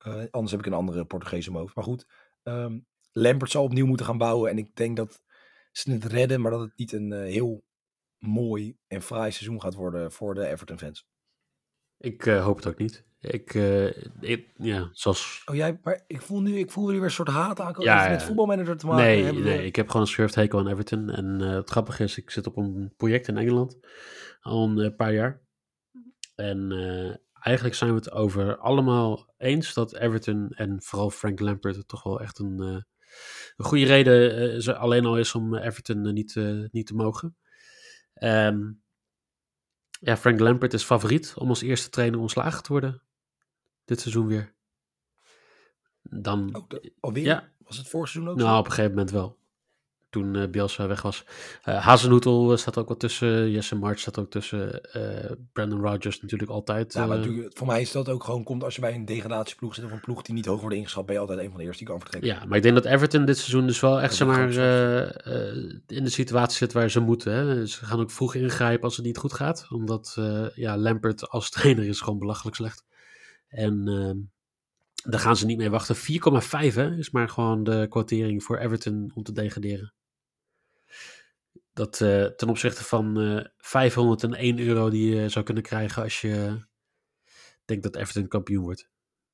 [0.06, 1.74] Uh, anders heb ik een andere Portugees hoofd.
[1.74, 2.06] Maar goed,
[2.42, 4.50] um, Lampert zal opnieuw moeten gaan bouwen.
[4.50, 5.22] En ik denk dat
[5.72, 7.64] ze het redden, maar dat het niet een uh, heel
[8.18, 11.06] mooi en fraai seizoen gaat worden voor de Everton fans.
[11.98, 13.04] Ik eh, hoop het ook niet.
[13.20, 13.86] Ik, eh,
[14.20, 15.42] ik- ja, zoals...
[15.46, 17.90] Oh jij, maar ik voel nu, ik voel nu weer een soort haat aankomen.
[17.90, 19.04] Ja, met voetbalmanager te maken?
[19.04, 21.10] Nee, we- nee, ik heb gewoon een schurft hekel aan Everton.
[21.10, 23.78] En eh, het grappige is, ik zit op een project in Engeland
[24.40, 25.42] al een paar jaar.
[26.34, 26.72] En
[27.40, 32.02] eigenlijk zijn we het over allemaal eens dat Everton en vooral Frank Lampard het toch
[32.02, 32.84] wel echt een, een
[33.64, 36.34] goede reden ze alleen al is om Everton niet,
[36.70, 37.36] niet te mogen.
[38.14, 38.60] Ehm,
[40.04, 43.02] ja, Frank Lampard is favoriet om als eerste trainer ontslagen te worden.
[43.84, 44.54] Dit seizoen weer.
[46.02, 47.24] Dan, Oh, de- alweer?
[47.24, 47.52] Ja.
[47.58, 48.58] Was het vorig seizoen ook nou, zo?
[48.58, 49.38] op een gegeven moment wel.
[50.14, 51.24] Toen eh Bielsa weg was.
[51.62, 53.50] Eh Hazenhoetel eh, staat ook wel tussen.
[53.50, 54.80] Jesse March staat ook tussen.
[55.52, 56.92] Brandon Rodgers natuurlijk altijd.
[56.92, 59.74] Ja, maar natuurlijk, voor mij is dat ook gewoon, komt als je bij een degradatieploeg
[59.74, 61.64] zit of een ploeg die niet hoog wordt ingeschat, ben je altijd een van de
[61.64, 62.30] eerste die kan vertrekken.
[62.30, 65.06] ja, maar ik denk dat Everton dit seizoen dus wel echt Dat zeg is maar,
[65.06, 67.32] ook eh, in de situatie zit waar ze moeten.
[67.32, 67.66] Hè.
[67.66, 69.66] Ze gaan ook vroeg ingrijpen als het niet goed gaat.
[69.70, 70.18] Omdat
[70.54, 72.84] ja, Lampert als trainer is gewoon belachelijk slecht.
[73.48, 73.84] En
[75.04, 75.96] daar gaan ze niet mee wachten.
[75.96, 79.92] 4,5 hè, is maar gewoon de quotering voor Everton om te degraderen.
[81.74, 86.64] Dat eh, ten opzichte van eh 501 euro die je zou kunnen krijgen als je
[87.64, 88.90] denkt dat Everton kampioen wordt.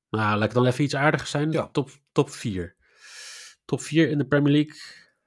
[0.09, 1.51] Nou, laat ik dan even iets aardiger zijn.
[1.51, 1.67] Ja.
[1.67, 2.75] Top, top 4.
[3.65, 4.81] Top 4 in de Premier League.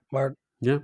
[0.08, 0.82] Maar Ja.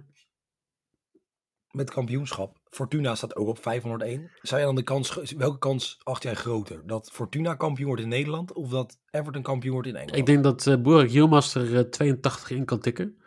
[1.71, 4.31] met kampioenschap, Fortuna staat ook op 501.
[4.43, 6.87] Zou je dan de kans, welke kans acht jij groter?
[6.87, 10.19] Dat Fortuna kampioen wordt in Nederland of dat Everton kampioen wordt in Engeland?
[10.19, 13.23] Ik denk dat uh, Yilmaz er eh, 82 in kan tikken.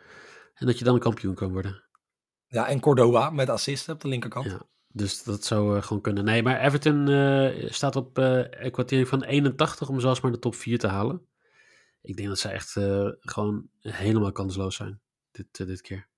[0.54, 1.83] En dat je dan een kampioen kan worden.
[2.54, 4.46] Ja, en Cordoba met assisten op de linkerkant.
[4.46, 4.66] Ja.
[4.88, 6.24] Dus dat zou uh, gewoon kunnen.
[6.24, 10.38] Nee, maar Everton uh, staat op uh, een kwartier van 81 om zelfs maar de
[10.38, 11.26] top 4 te halen.
[12.00, 12.72] Ik denk dat ze echt
[13.20, 16.08] gewoon helemaal kansloos zijn dit, dit keer.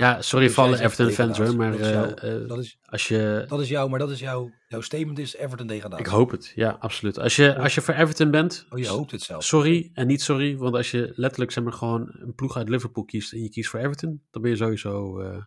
[0.00, 1.70] Ja, sorry Dus voor alle Everton fans hoor, maar.
[1.70, 3.44] Dat is uh, jouw- dat is, als je...
[3.48, 6.04] dat is jouw, maar dat is jouw, jouw statement is Everton degradatie.
[6.04, 7.18] Ik hoop het, ja, absoluut.
[7.18, 9.44] Als je, als je voor Everton bent, Oh, je hoopt het zelf.
[9.44, 13.04] sorry en niet sorry, want als je letterlijk zeg maar gewoon een ploeg uit Liverpool
[13.04, 15.20] kiest en je kiest voor Everton, dan ben je sowieso...
[15.20, 15.42] eh,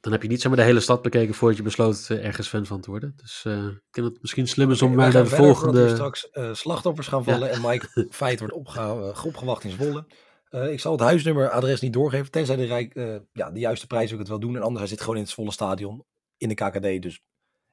[0.00, 2.48] dan heb je niet zeg maar de hele stad bekeken voordat je besloot uh, ergens
[2.48, 3.12] fan van te worden.
[3.16, 5.88] Dus ik dat het misschien slim is om maar gaan de volgende...
[5.88, 7.54] straks slachtoffers gaan vallen Ja.
[7.54, 10.06] en Mike Feit wordt opge opgewacht in Zwolle.
[10.50, 12.30] Uh, ik zal het huisnummer, adres niet doorgeven.
[12.30, 14.56] Tenzij de, Rijk, uh, ja, de juiste prijs ook het wel doen.
[14.56, 16.04] En anders hij zit gewoon in het Zwolle stadion.
[16.36, 17.02] In de KKD.
[17.02, 17.22] Dus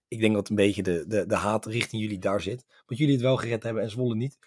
[0.07, 2.65] ik denk dat een beetje de, de, de haat richting jullie daar zit.
[2.85, 4.37] Want jullie het wel gered hebben en Zwolle niet.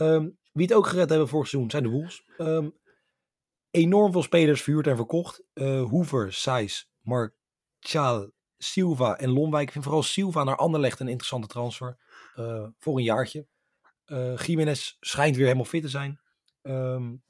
[0.00, 2.24] Um, wie het ook gered hebben vorig seizoen zijn de Wolves.
[2.38, 2.74] Um,
[3.70, 5.42] enorm veel spelers verhuurd en verkocht.
[5.54, 9.66] Uh, Hoever, Sijs, Marchal, Silva en Lonwijk.
[9.66, 11.96] Ik vind vooral Silva naar Anderlecht een interessante transfer.
[12.78, 13.46] Voor een jaartje.
[14.06, 16.20] Uh, Jiménez schijnt weer helemaal fit te zijn.
[16.62, 17.22] Um,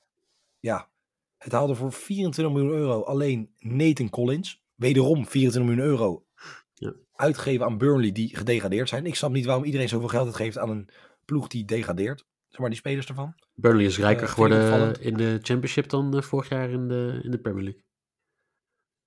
[0.64, 0.90] ja,
[1.37, 4.62] het haalde voor 24 miljoen euro alleen Nathan Collins.
[4.74, 6.27] Wederom 24 miljoen euro
[6.74, 6.94] ja.
[7.12, 9.07] uitgegeven aan Burnley die gedegradeerd zijn.
[9.07, 10.88] Ik snap niet waarom iedereen zoveel geld uitgeeft aan een
[11.24, 12.27] ploeg die degradeert.
[12.48, 13.35] Zeg maar die spelers ervan.
[13.55, 17.31] Burnley is rijker Uh, geworden in de Championship dan uh, vorig jaar in de, in
[17.31, 17.83] de Premier League.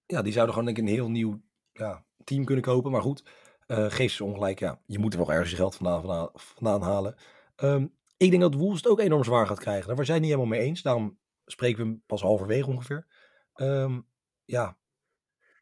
[0.06, 1.42] Ja, die zouden gewoon denk ik een heel nieuw
[1.72, 2.92] ja, team kunnen kopen.
[2.92, 3.24] Maar goed,
[3.68, 4.60] uh, geef ze ongelijk.
[4.60, 7.16] Ja, je moet er wel ergens je geld vandaan, vandaan, vandaan halen.
[7.64, 9.88] Um, ik denk dat Wolves het ook enorm zwaar gaat krijgen.
[9.88, 10.82] Daar waren zij niet helemaal mee eens.
[10.82, 11.18] Daarom
[11.52, 13.08] spreken we hem pas halverwege ongeveer.
[13.56, 14.08] Um,
[14.46, 14.78] ja,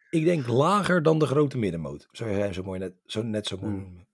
[0.09, 2.07] ik denk lager dan de grote middenmoot.
[2.11, 3.81] Zo jij zo mooi net zo, net zo mooi Hmm.
[3.81, 4.07] noemen.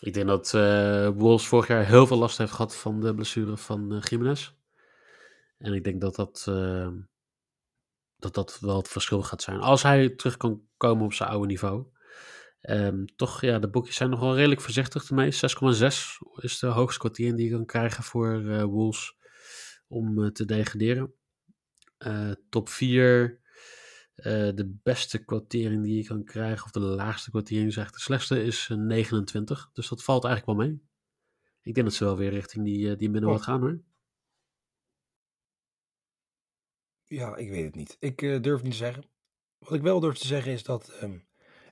[0.00, 3.56] Ik denk dat uh, Wolves vorig jaar heel veel last heeft gehad van de blessure
[3.56, 4.52] van uh, Jiménez.
[5.58, 6.88] En ik denk dat dat, uh,
[8.16, 9.60] dat dat wel het verschil gaat zijn.
[9.60, 11.86] Als hij terug kan komen op zijn oude niveau.
[12.62, 15.32] Um, toch, ja, de boekjes zijn nog wel redelijk voorzichtig ermee.
[15.32, 15.38] 6,6
[16.36, 19.17] is de hoogste kwartier die je kan krijgen voor uh, Wolves
[19.88, 21.14] om uh, te degraderen.
[22.06, 23.40] Uh, top 4,
[24.54, 28.68] de beste kwartering die je kan krijgen, of de laagste kwartering, eigenlijk de slechtste, is
[28.68, 29.70] 29.
[29.72, 30.80] Dus dat valt eigenlijk wel mee.
[31.62, 33.44] Ik denk dat ze wel weer richting die, die middenmoot Oh.
[33.44, 33.80] gaan hoor.
[37.04, 37.96] Ja, ik weet het niet.
[37.98, 39.04] Ik uh, durf niet te zeggen.
[39.58, 41.26] Wat ik wel durf te zeggen is dat um,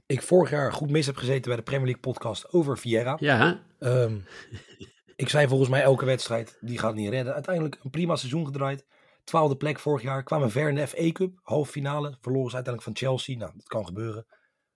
[0.06, 3.16] ik vorig jaar goed mis heb gezeten bij de Premier League podcast over Vieira.
[3.20, 4.24] Ja, um,
[5.16, 7.34] ik zei volgens mij elke wedstrijd, die gaat niet redden.
[7.34, 8.86] Uiteindelijk een prima seizoen gedraaid.
[9.24, 10.22] Twaalfde plek vorig jaar.
[10.22, 11.38] Kwamen ver in de FA Cup.
[11.42, 12.16] Halve finale.
[12.20, 13.36] Verloren ze uiteindelijk van Chelsea.
[13.36, 14.26] Nou, dat kan gebeuren.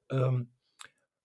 [0.06, 0.52] Um,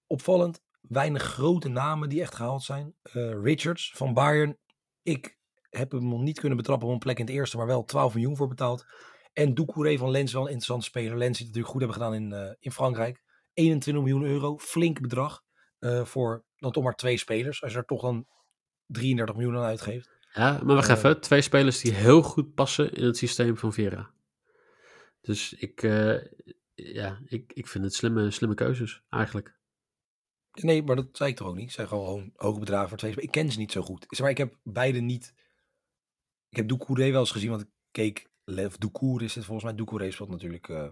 [0.07, 0.63] opvallend.
[0.81, 2.95] Weinig grote namen die echt gehaald zijn.
[3.13, 4.57] Uh, Richards van Bayern.
[5.01, 5.37] Ik
[5.69, 7.57] heb hem nog niet kunnen betrappen op een plek in het eerste.
[7.57, 8.85] Maar wel 12 miljoen voor betaald.
[9.33, 11.17] En Doucouré van Lens wel een interessante speler.
[11.17, 13.23] Lens die het natuurlijk goed hebben gedaan in, uh, in Frankrijk.
[13.53, 14.57] 21 miljoen euro.
[14.57, 15.43] Flink bedrag.
[15.79, 17.63] Uh, voor dan toch maar twee spelers.
[17.63, 18.27] Als je er toch dan
[18.87, 20.09] 33 miljoen aan uitgeeft.
[20.33, 21.21] Ja, maar wacht uh, even.
[21.21, 24.13] Twee spelers die heel goed passen in het systeem van Vera.
[25.21, 26.17] Dus ik, uh,
[26.73, 29.55] ja, ik, ik vind het slimme, slimme keuzes eigenlijk.
[30.51, 31.71] Nee, maar dat zei ik toch ook niet.
[31.71, 33.33] Zei gewoon hoge bedragen voor twee spelers.
[33.33, 34.05] Ik ken ze niet zo goed.
[34.09, 35.33] Zeg maar, ik heb beide niet...
[36.49, 38.29] Ik heb Doucouré wel eens gezien, want ik keek...
[38.43, 39.75] Lev Doucouré is het volgens mij.
[39.75, 40.89] Doucouré speelt natuurlijk uh,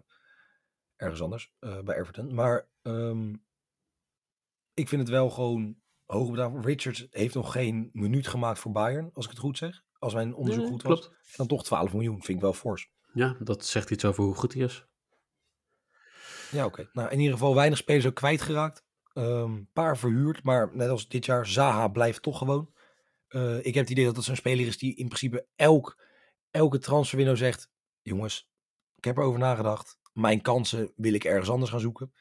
[0.95, 2.33] ergens anders uh, bij Everton.
[2.33, 3.43] Maar um,
[4.73, 5.81] ik vind het wel gewoon
[6.13, 6.61] hoge bedragen.
[6.61, 9.83] Richards heeft nog geen minuut gemaakt voor Bayern, als ik het goed zeg.
[9.99, 10.99] Als mijn onderzoek goed was.
[10.99, 11.35] klopt.
[11.35, 12.91] Dan toch 12 miljoen, vind ik wel fors.
[13.13, 14.85] Ja, dat zegt iets over hoe goed hij is.
[16.51, 16.89] Ja, oké.
[16.93, 18.83] Nou, in ieder geval weinig spelers ook kwijtgeraakt.
[19.13, 22.73] Een paar verhuurd, maar net als dit jaar, Zaha blijft toch gewoon.
[23.29, 26.03] Uh, ik heb het idee dat dat zo'n speler is die in principe elk,
[26.51, 27.71] elke transferwindow zegt...
[28.01, 28.49] Jongens,
[28.95, 29.97] ik heb erover nagedacht.
[30.13, 32.13] Mijn kansen wil ik ergens anders gaan zoeken.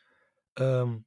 [0.54, 1.06] Um,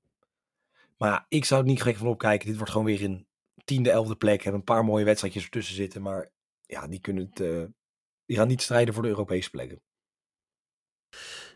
[0.98, 2.48] maar ja, ik zou het niet gek van opkijken.
[2.48, 3.28] Dit wordt gewoon weer een
[3.66, 4.44] tiende, elfde plek.
[4.44, 6.02] Hebben een paar mooie wedstrijdjes ertussen zitten.
[6.02, 6.32] Maar
[6.66, 7.40] ja, die kunnen het...
[7.40, 7.64] Uh,
[8.26, 9.82] die gaan niet strijden voor de Europese plekken.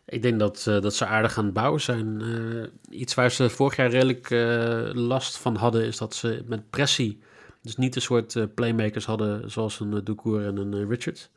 [0.06, 2.20] Ik denk dat, uh, dat ze aardig aan het bouwen zijn.
[2.22, 6.70] Uh, iets waar ze vorig jaar redelijk uh, last van hadden, is dat ze met
[6.70, 7.22] pressie,
[7.62, 11.32] dus niet een soort playmakers hadden zoals een Doucour en een Richard.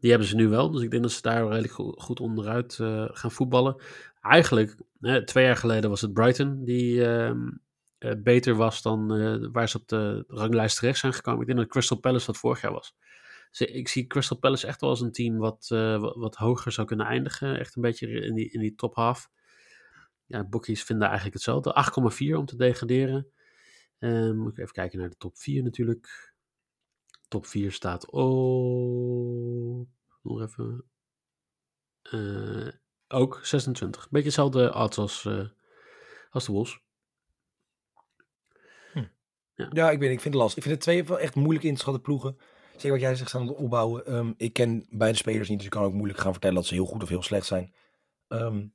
[0.00, 2.74] Die hebben ze nu wel, dus ik denk dat ze daar redelijk goed, goed onderuit
[3.12, 3.76] gaan voetballen.
[4.20, 4.76] Eigenlijk,
[5.24, 7.48] twee jaar geleden was het Brighton die ehm,
[8.22, 9.06] beter was dan
[9.52, 11.40] waar ze op de ranglijst terecht zijn gekomen.
[11.40, 12.96] Ik denk dat Crystal Palace dat vorig jaar was.
[13.50, 16.72] Dus ik zie Crystal Palace echt wel als een team wat, uh, wat, wat, hoger
[16.72, 17.58] zou kunnen eindigen.
[17.58, 19.30] Echt een beetje in die, in die top half.
[20.26, 21.84] Ja, boekies vinden eigenlijk hetzelfde.
[22.30, 23.32] 8,4 om te degraderen.
[24.36, 26.34] Moet ik even kijken naar de top 4 natuurlijk.
[27.28, 29.88] Top 4 staat op...
[30.22, 30.84] Nog even...
[33.08, 34.08] ook 26.
[34.10, 35.48] Beetje hetzelfde odds als, uh,
[36.30, 36.80] als de Wolves.
[38.92, 39.04] Hm.
[39.54, 39.68] Ja.
[39.72, 40.56] ja, ik, weet, ik vind het lastig.
[40.56, 42.38] Ik vind het twee wel echt moeilijk in te schatten ploegen.
[42.72, 44.14] Zeker wat jij zegt aan het opbouwen.
[44.14, 46.74] Um, ik ken beide spelers niet, dus ik kan ook moeilijk gaan vertellen dat ze
[46.74, 47.74] heel goed of heel slecht zijn.
[48.28, 48.74] Um,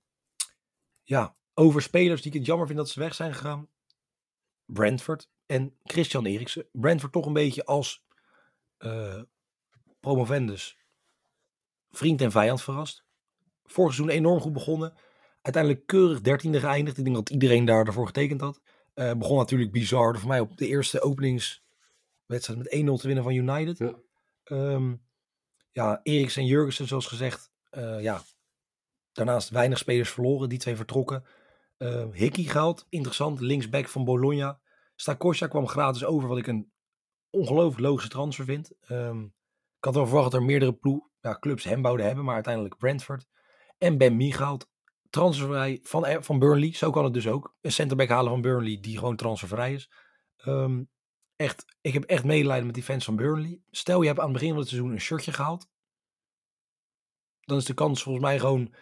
[1.04, 3.70] ja, over spelers die ik het jammer vind dat ze weg zijn gegaan.
[4.66, 6.68] Brentford en Christian Eriksen.
[6.72, 8.06] Brentford toch een beetje als
[8.80, 9.22] uh,
[10.00, 10.78] promovendus
[11.94, 13.06] vriend en vijand verrast.
[13.64, 14.94] Vorig seizoen enorm goed begonnen.
[15.42, 16.98] Uiteindelijk keurig dertiende geëindigd.
[16.98, 18.62] Ik denk dat iedereen daar daarvoor getekend had.
[18.96, 20.20] Uh, begon natuurlijk bizar.
[20.20, 21.64] Voor mij op de eerste openings
[22.26, 23.78] wedstrijd met 1-0 te winnen van United.
[23.78, 23.94] Ja,
[24.44, 25.02] um,
[25.72, 27.52] ja Eriksen en Jurgensen, zoals gezegd.
[27.72, 28.22] Uh, ja,
[29.12, 30.50] daarnaast weinig spelers verloren.
[30.50, 31.24] Die twee vertrokken.
[31.78, 32.86] Uh, Hickey gehaald.
[32.90, 33.40] Interessant.
[33.40, 34.60] Linksback van Bologna.
[34.96, 36.30] Stakosja kwam gratis over.
[36.30, 36.72] Wat ik een
[37.30, 38.72] ongelooflijk logische transfer vind.
[38.90, 39.34] Um,
[39.78, 42.26] ik had wel verwacht dat er meerdere ploeg, ja, clubs hem wouden hebben.
[42.26, 43.28] Maar uiteindelijk Brentford.
[43.84, 44.68] En Ben Mee gehaald.
[45.10, 46.74] Transfervrij van, van Burnley.
[46.74, 47.56] Zo kan het dus ook.
[47.62, 49.92] Een centerback halen van Burnley die gewoon transfervrij is.
[50.46, 50.90] Um,
[51.36, 53.62] echt, ik heb echt medelijden met die fans van Burnley.
[53.72, 55.68] Stel je hebt aan het begin van het seizoen een shirtje gehaald.
[57.42, 58.74] Dan is de kans volgens mij gewoon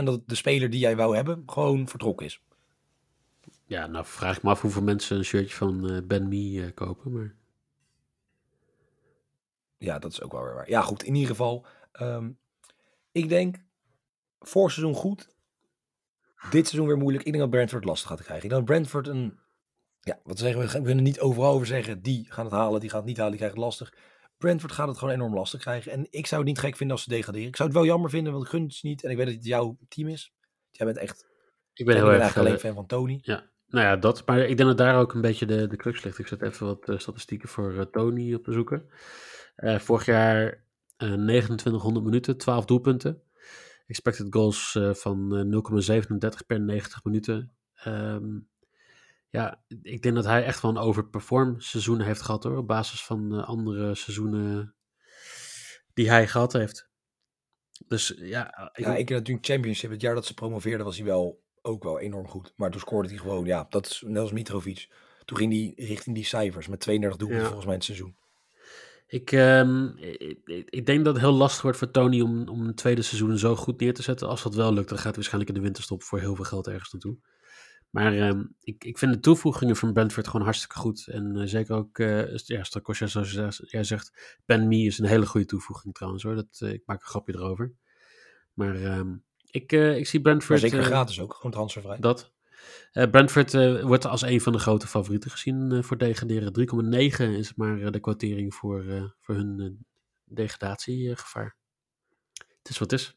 [0.00, 2.42] 60% dat de speler die jij wou hebben gewoon vertrokken is.
[3.64, 6.74] Ja, nou vraag ik me af hoeveel mensen een shirtje van uh, Ben Mee uh,
[6.74, 7.12] kopen.
[7.12, 7.34] Maar...
[9.78, 10.70] Ja, dat is ook wel weer waar.
[10.70, 11.02] Ja, goed.
[11.02, 11.66] In ieder geval,
[12.00, 12.38] um,
[13.12, 13.66] ik denk
[14.38, 15.36] voor seizoen goed.
[16.50, 17.24] Dit seizoen weer moeilijk.
[17.24, 18.44] Ik denk dat Brentford lastig gaat krijgen.
[18.44, 19.38] Ik denk dat Brentford een
[20.08, 20.66] ja, wat zeggen we?
[20.66, 22.02] We kunnen niet overal over zeggen.
[22.02, 23.94] Die gaan het halen, die gaan het niet halen, die krijgen het lastig.
[24.38, 25.92] Brentford gaat het gewoon enorm lastig krijgen.
[25.92, 27.48] En ik zou het niet gek vinden als ze degraderen.
[27.48, 29.04] Ik zou het wel jammer vinden, want ik gun het ze niet.
[29.04, 30.32] En ik weet dat het jouw team is.
[30.70, 31.26] Jij bent echt.
[31.74, 33.18] Ik ben heel erg eigenlijk alleen fan van Tony.
[33.22, 34.26] Ja, nou ja, dat.
[34.26, 36.18] Maar ik denk dat daar ook een beetje de, de crux ligt.
[36.18, 38.90] Ik zet even wat uh, statistieken voor uh, Tony op te zoeken.
[39.56, 40.64] Uh, vorig jaar
[40.96, 43.22] 2900 minuten, 12 doelpunten.
[43.88, 45.50] Expected goals van
[46.22, 47.52] 0,37 per 90 minuten.
[47.86, 48.48] Um,
[49.30, 52.56] ja, ik denk dat hij echt wel een overperform seizoen heeft gehad hoor.
[52.56, 54.74] Op basis van uh, andere seizoenen
[55.94, 56.88] die hij gehad heeft.
[57.86, 58.70] Dus ja.
[58.74, 59.90] Ik ja, ik natuurlijk Championship.
[59.90, 62.52] Het jaar dat ze promoveerden was hij wel ook wel enorm goed.
[62.56, 64.88] Maar toen scoorde hij gewoon, ja, dat is net als Mitrovic.
[65.24, 67.52] Toen ging hij richting die cijfers met 32 doelpunten ja.
[67.52, 68.16] volgens mij in het seizoen.
[69.10, 72.74] Ik, um, ik, ik, denk dat het heel lastig wordt voor Tony om, om een
[72.74, 74.28] tweede seizoen zo goed neer te zetten.
[74.28, 76.66] Als dat wel lukt, dan gaat hij waarschijnlijk in de winterstop voor heel veel geld
[76.66, 77.16] ergens naartoe.
[77.90, 81.06] Maar uh, ik, ik vind de toevoegingen van Brentford gewoon hartstikke goed.
[81.06, 85.26] En uh, zeker ook, uh, ja, Stakosja, zoals jij zegt, Ben Mee is een hele
[85.26, 86.34] goede toevoeging trouwens hoor.
[86.34, 87.72] Dat, ik maak een grapje erover.
[88.52, 89.16] Maar ehm,
[89.50, 90.60] ik, ik zie Brentford...
[90.60, 91.98] Maar zeker gratis ook, gewoon transfervrij.
[91.98, 92.32] Dat.
[92.92, 96.52] Brentford wordt als een van de grote favorieten gezien voor degraderen.
[97.30, 99.86] 3,9 is maar de quotering voor, voor hun
[100.24, 101.56] degradatiegevaar.
[102.58, 103.16] Het is wat het is.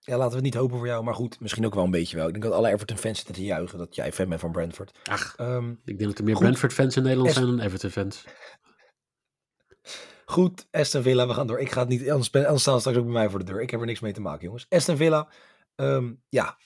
[0.00, 2.16] Ja, laten we het niet hopen voor jou, maar goed, misschien ook wel een beetje
[2.16, 2.26] wel.
[2.26, 4.98] Ik denk dat alle Everton-fans zitten te juichen dat jij fan bent van Brentford.
[5.04, 8.24] Ach, um, ik denk dat er meer Brentford-fans in Nederland zijn dan Everton-fans.
[10.24, 11.60] Goed, Aston Villa, we gaan door.
[11.60, 13.62] Ik ga het niet, anders, anders staan straks ook bij mij voor de deur.
[13.62, 14.66] Ik heb er niks mee te maken, jongens.
[14.68, 15.28] Aston Villa,
[15.76, 16.58] Ehm, ja,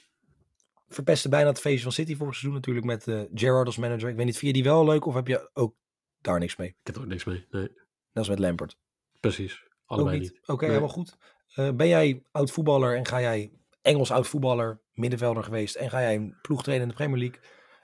[0.94, 4.09] verpestte bijna het feestje van City vorig seizoen natuurlijk met eh Gerrard als manager.
[4.09, 5.74] Ik weet niet, vind je die wel leuk of heb je ook
[6.20, 6.68] daar niks mee?
[6.68, 7.46] Ik heb er ook niks mee.
[7.50, 7.72] Nee, Net
[8.14, 8.79] als met Lampert.
[9.20, 9.62] precies.
[9.62, 10.31] Ook Allebei niet?
[10.33, 10.40] niet.
[10.48, 10.68] Oké, Nee.
[10.74, 11.16] helemaal goed.
[11.55, 16.00] Eh, ben jij oud voetballer en ga jij Engels oud voetballer, middenvelder geweest en ga
[16.00, 17.40] jij een ploeg trainen in de Premier League,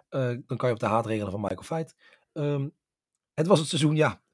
[0.08, 1.94] eh, dan kan je op de haatregelen van Michael Feit.
[2.32, 2.68] Ehm,
[3.34, 4.24] het was het seizoen, ja,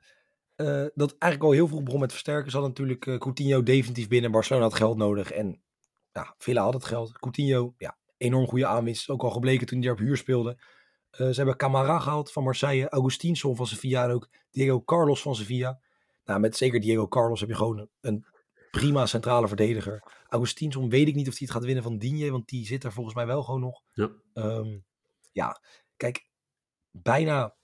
[0.94, 2.50] dat eigenlijk al heel vroeg begon met versterken.
[2.50, 4.30] Ze hadden natuurlijk Coutinho definitief binnen.
[4.30, 5.62] Barcelona had geld nodig en
[6.12, 7.12] ja, Villa had het geld.
[7.18, 9.08] Coutinho, ja, enorm goede aanwinst.
[9.08, 10.58] Ook al gebleken toen hij daar op huur speelde.
[11.10, 15.34] Eh, ze hebben Camara gehaald van Marseille, Augustinsson van Sevilla en ook Diego Carlos van
[15.34, 15.80] Sevilla.
[16.24, 18.26] Nou, met zeker Diego Carlos heb je gewoon een
[18.70, 20.02] prima centrale verdediger.
[20.28, 22.92] Augustinsson weet ik niet of hij het gaat winnen van Digne, want die zit er
[22.92, 23.82] volgens mij wel gewoon nog.
[23.92, 24.10] Ja.
[24.32, 24.78] Ehm,
[25.32, 25.60] ja,
[25.96, 26.26] kijk,
[26.90, 27.54] bijna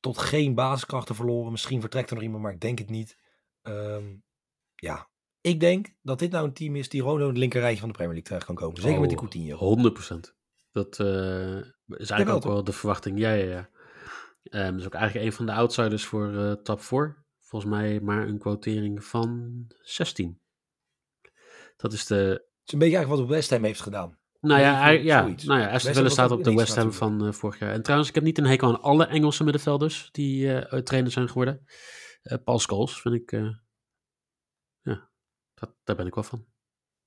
[0.00, 1.50] tot geen basiskrachten verloren.
[1.50, 3.18] Misschien vertrekt er nog iemand, maar ik denk het niet.
[3.62, 4.16] Ehm,
[4.74, 5.08] ja,
[5.46, 7.94] ik denk dat dit nou een team is die gewoon in het linkerrijtje van de
[7.94, 8.82] Premier League terecht kan komen.
[8.82, 9.90] Zeker met die Oh, Coutinho.
[10.30, 10.34] 100%.
[10.72, 11.56] Dat eh,
[11.98, 13.18] is eigenlijk ook wel de verwachting.
[13.18, 13.70] Ja, ja, ja.
[14.70, 17.24] Dat is ook eigenlijk een van de outsiders voor eh, top 4.
[17.40, 20.40] Volgens mij maar een quotering van 16.
[21.76, 22.14] Dat is de...
[22.14, 24.18] Het is een beetje eigenlijk wat West Ham heeft gedaan.
[24.40, 25.44] Nou ja, hij, ja, zoiets.
[25.44, 27.72] nou ja Aston Villa staat op de West Ham van eh, vorig jaar.
[27.72, 31.28] En trouwens, ik heb niet een hekel aan alle Engelse middenvelders die eh trainer zijn
[31.28, 31.66] geworden.
[32.22, 33.32] Eh Paul Scholes vind ik...
[35.60, 36.46] dat, daar ben ik wel van.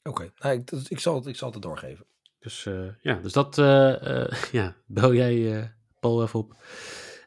[0.04, 2.06] Oké, nou, ik, dat- ik, zal het, ik zal het doorgeven.
[2.40, 6.56] Dus eh, ja, dus dat, eh, eh, ja, bel jij Paul even op.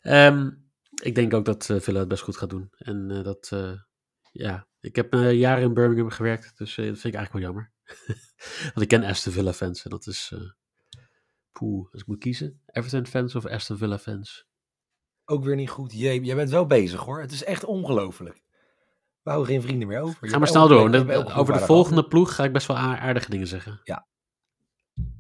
[0.03, 0.51] Ehm,
[1.03, 2.69] ik denk ook dat Villa het best goed gaat doen.
[2.77, 3.53] En dat,
[4.33, 7.73] ja, ik heb jaren in Birmingham gewerkt, dus dat vind ik eigenlijk wel jammer.
[8.75, 10.51] Want ik ken Aston Villa fans en dat is, eh
[11.53, 14.47] poeh, als ik moet kiezen, Everton fans of Aston Villa fans?
[15.25, 15.93] Ook weer niet goed.
[15.93, 17.21] Jee, jij bent wel bezig hoor.
[17.21, 18.43] Het is echt ongelooflijk.
[19.23, 20.29] We houden geen vrienden meer over.
[20.29, 20.95] Ga maar snel door,
[21.37, 23.81] over de volgende ploeg ga ik best wel aardige dingen zeggen.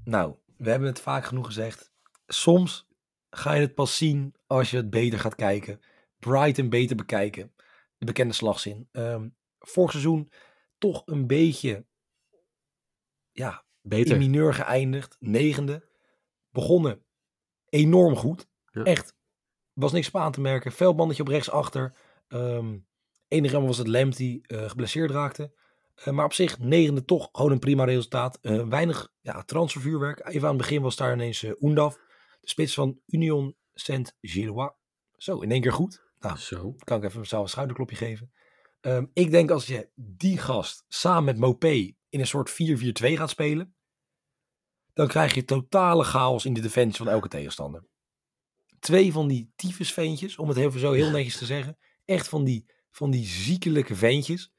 [0.05, 1.93] Nou, we hebben het vaak genoeg gezegd.
[2.27, 2.89] Soms
[3.31, 5.81] ga je het pas zien als je het beter gaat kijken.
[6.19, 7.53] Brighton beter bekijken.
[7.99, 8.89] De bekende slagzin.
[8.93, 10.31] Ehm vorig seizoen
[10.79, 11.87] toch een beetje
[13.33, 14.13] ja, Beter.
[14.13, 15.17] in mineur geëindigd.
[15.21, 15.89] Negende.
[16.51, 17.05] Begonnen
[17.69, 18.49] enorm goed.
[18.71, 18.83] Ja.
[18.83, 19.17] Echt.
[19.73, 20.73] Was niks op aan te merken.
[20.73, 21.95] Veldmannetje op rechts achter.
[22.29, 22.79] Ehm
[23.33, 25.53] enige jammer was het Lem die eh, geblesseerd raakte.
[25.95, 28.39] Eh, maar op zich negende toch gewoon een prima resultaat.
[28.41, 30.29] Eh, weinig ja, transfervuurwerk.
[30.29, 31.95] Even aan het begin was daar ineens Oendaf.
[32.41, 34.71] De spits van Union Saint-Gillois.
[35.17, 36.03] Zo, in één keer goed.
[36.19, 36.75] Nou, Zo.
[36.79, 38.33] kan ik even mezelf een schouderklopje geven.
[38.81, 43.31] Ehm, ik denk als je die gast samen met Mopé in een soort 4-4-2 gaat
[43.31, 43.75] spelen.
[44.93, 47.85] Dan krijg je totale chaos in de defensie van elke tegenstander.
[48.79, 51.79] Twee van die tyfusveentjes, om het even zo heel netjes te zeggen.
[52.05, 54.53] Echt van die, van die ziekelijke ventjes.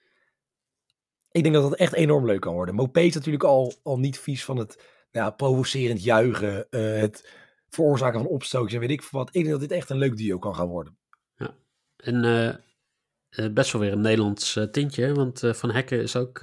[1.32, 2.76] Ik denk dat dat echt enorm leuk kan worden.
[2.76, 4.76] Mopé is natuurlijk al, al niet vies van het
[5.12, 6.69] nou ja, provocerend juichen.
[6.69, 7.30] eh, het
[7.69, 9.28] veroorzaken van opstootjes en weet ik wat.
[9.28, 10.98] Ik denk dat dit echt een leuk duo kan gaan worden.
[11.98, 12.48] En eh,
[13.30, 16.38] eh, best wel weer een Nederlands tintje, want Van Hekken is ook,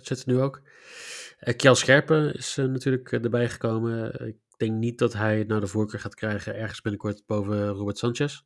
[0.00, 0.62] zit er nu ook.
[1.56, 4.26] Kjell Scherpen is natuurlijk erbij gekomen.
[4.26, 8.42] Ik denk niet dat hij nou de voorkeur gaat krijgen ergens binnenkort boven Robert Sanchez.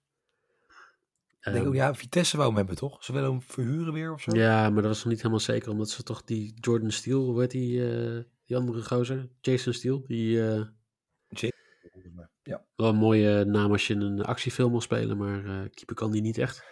[1.41, 3.05] Ik denk Ehm, ook, ja, Vitesse wou hem hebben, toch?
[3.05, 4.37] Ze willen hem verhuren weer of zo?
[4.37, 7.41] ja, maar dat was nog niet helemaal zeker, omdat ze toch die Jordan Steele, hoe
[7.41, 9.29] heet die, eh, die andere gozer?
[9.41, 10.39] Jason Steele, die...
[12.15, 12.29] mij.
[12.43, 12.65] Ja.
[12.77, 16.23] Wel een mooie naam als je een actiefilm wil spelen, maar eh keeper kan die
[16.23, 16.63] niet echt.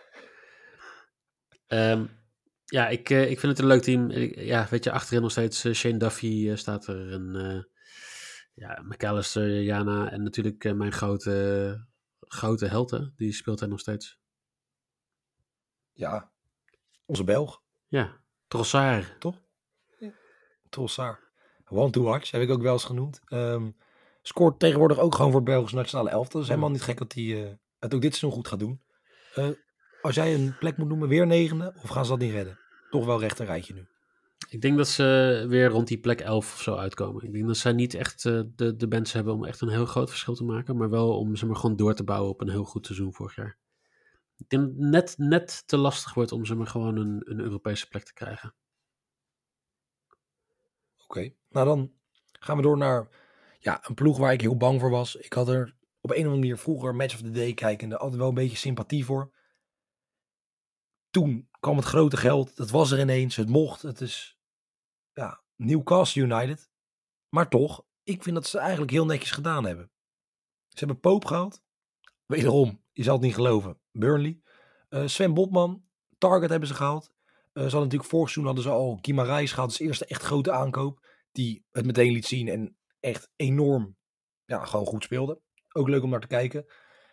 [1.67, 2.07] Ehm,
[2.65, 4.11] ja, ik, ik vind het een leuk team.
[4.11, 7.13] Ja, weet je, achterin nog steeds Shane Duffy staat er.
[7.13, 7.67] En
[8.55, 11.87] ja, McAllister, Jana en natuurlijk mijn grote,
[12.21, 13.13] grote helden.
[13.17, 14.19] Die speelt hij nog steeds.
[15.99, 16.31] Ja.
[17.07, 19.19] Onze Belg, Ja, Trossard.
[20.69, 21.19] Trossard.
[21.69, 23.21] One to watch, heb ik ook wel eens genoemd.
[23.25, 23.71] Ehm,
[24.23, 26.33] scoort tegenwoordig ook gewoon voor het Belgische nationale elftal.
[26.33, 28.81] Dat is helemaal niet gek dat hij eh, het ook dit seizoen goed gaat doen.
[29.35, 29.49] Eh,
[30.03, 32.59] als jij een plek moet noemen, weer negende, of gaan ze dat niet redden?
[32.91, 33.87] Toch wel recht een rijtje nu.
[34.49, 37.25] Ik denk dat ze weer rond die plek 11 of zo uitkomen.
[37.25, 39.87] Ik denk dat zij niet echt eh, de, de bands hebben om echt een heel
[39.87, 40.77] groot verschil te maken.
[40.77, 43.37] Maar wel om ze maar gewoon door te bouwen op een heel goed seizoen vorig
[43.37, 43.59] jaar.
[44.47, 48.13] Ik net, net te lastig wordt om ze maar gewoon een, een Europese plek te
[48.13, 48.55] krijgen.
[50.97, 51.93] Oké, nou dan
[52.33, 53.09] gaan we door naar
[53.59, 55.17] ja, een ploeg waar ik heel bang voor was.
[55.17, 58.19] Ik had er op een of andere manier vroeger Match of the Day kijkende altijd
[58.19, 59.37] wel een beetje sympathie voor.
[61.11, 63.83] Toen kwam het grote geld, dat was er ineens, het mocht.
[63.83, 64.39] Het is
[65.13, 66.71] ja, Newcastle United.
[67.29, 69.91] Maar toch, ik vind dat ze eigenlijk heel netjes gedaan hebben.
[70.69, 71.63] Ze hebben Pope gehaald.
[72.29, 74.41] Wederom, je zal het niet geloven, Burnley.
[74.89, 75.85] Eh, Sven Botman,
[76.19, 77.05] Target hebben ze gehaald.
[77.05, 80.53] Eh, ze hadden natuurlijk vorig seizoen hadden ze al Guimarães gehaald, als eerste echt grote
[80.53, 81.07] aankoop.
[81.33, 83.97] die het meteen liet zien en echt enorm,
[84.45, 85.41] ja, gewoon goed speelde.
[85.73, 86.67] Ook leuk om naar te kijken.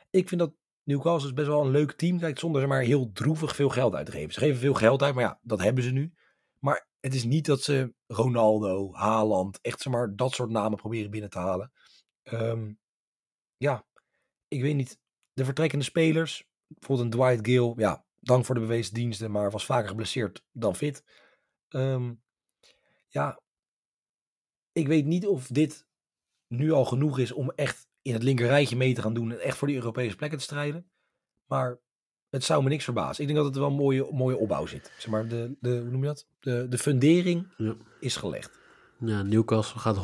[0.09, 0.53] Ik vind dat
[0.83, 2.19] Newcastle best wel een leuk team.
[2.19, 4.33] Kijk, zonder ze maar heel droevig veel geld uit te geven.
[4.33, 6.13] Ze geven veel geld uit, maar ja, dat hebben ze nu.
[6.59, 11.11] Maar het is niet dat ze Ronaldo, Haaland, echt zeg maar dat soort namen proberen
[11.11, 11.71] binnen te halen.
[12.23, 12.73] Ehm,
[13.57, 13.85] ja,
[14.47, 14.99] ik weet niet.
[15.35, 19.65] De vertrekkende spelers, bijvoorbeeld een Dwight Gill, ja, dank voor de bewezen diensten, maar was
[19.65, 21.03] vaker geblesseerd dan fit.
[21.67, 22.13] Ehm,
[23.07, 23.39] ja,
[24.71, 25.87] ik weet niet of dit
[26.47, 29.57] nu al genoeg is om echt in het linkerrijtje mee te gaan doen en echt
[29.57, 30.89] voor die Europese plekken te strijden.
[31.45, 31.79] Maar
[32.29, 33.21] het zou me niks verbazen.
[33.21, 34.91] Ik denk dat het wel een mooie, mooie opbouw zit.
[34.97, 36.27] Zeg maar, de, de, hoe noem je dat?
[36.39, 37.75] De, de fundering Ja.
[37.99, 38.59] is gelegd.
[38.99, 39.97] Ja, Newcastle gaat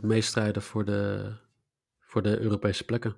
[0.00, 1.32] meestrijden voor de,
[2.00, 3.16] voor de Europese plekken.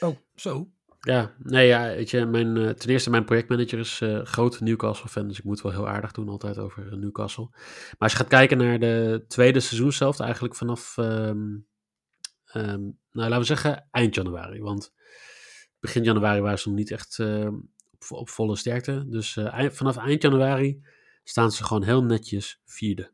[0.00, 0.70] Oh, zo.
[1.00, 5.28] Ja, nee, ja, weet je, mijn, eh, ten eerste mijn projectmanager is eh groot Newcastle-fan,
[5.28, 7.48] dus ik moet wel heel aardig doen altijd over eh, Newcastle.
[7.50, 11.56] Maar als je gaat kijken naar de tweede seizoenshelft, eigenlijk vanaf, ehm,
[12.44, 14.92] ehm, nou laten we zeggen eind januari, want
[15.80, 17.54] begin januari waren ze nog niet echt ehm,
[17.90, 19.04] op, op volle sterkte.
[19.08, 20.82] Dus eind- vanaf eind januari
[21.24, 23.10] staan ze gewoon heel netjes vierde.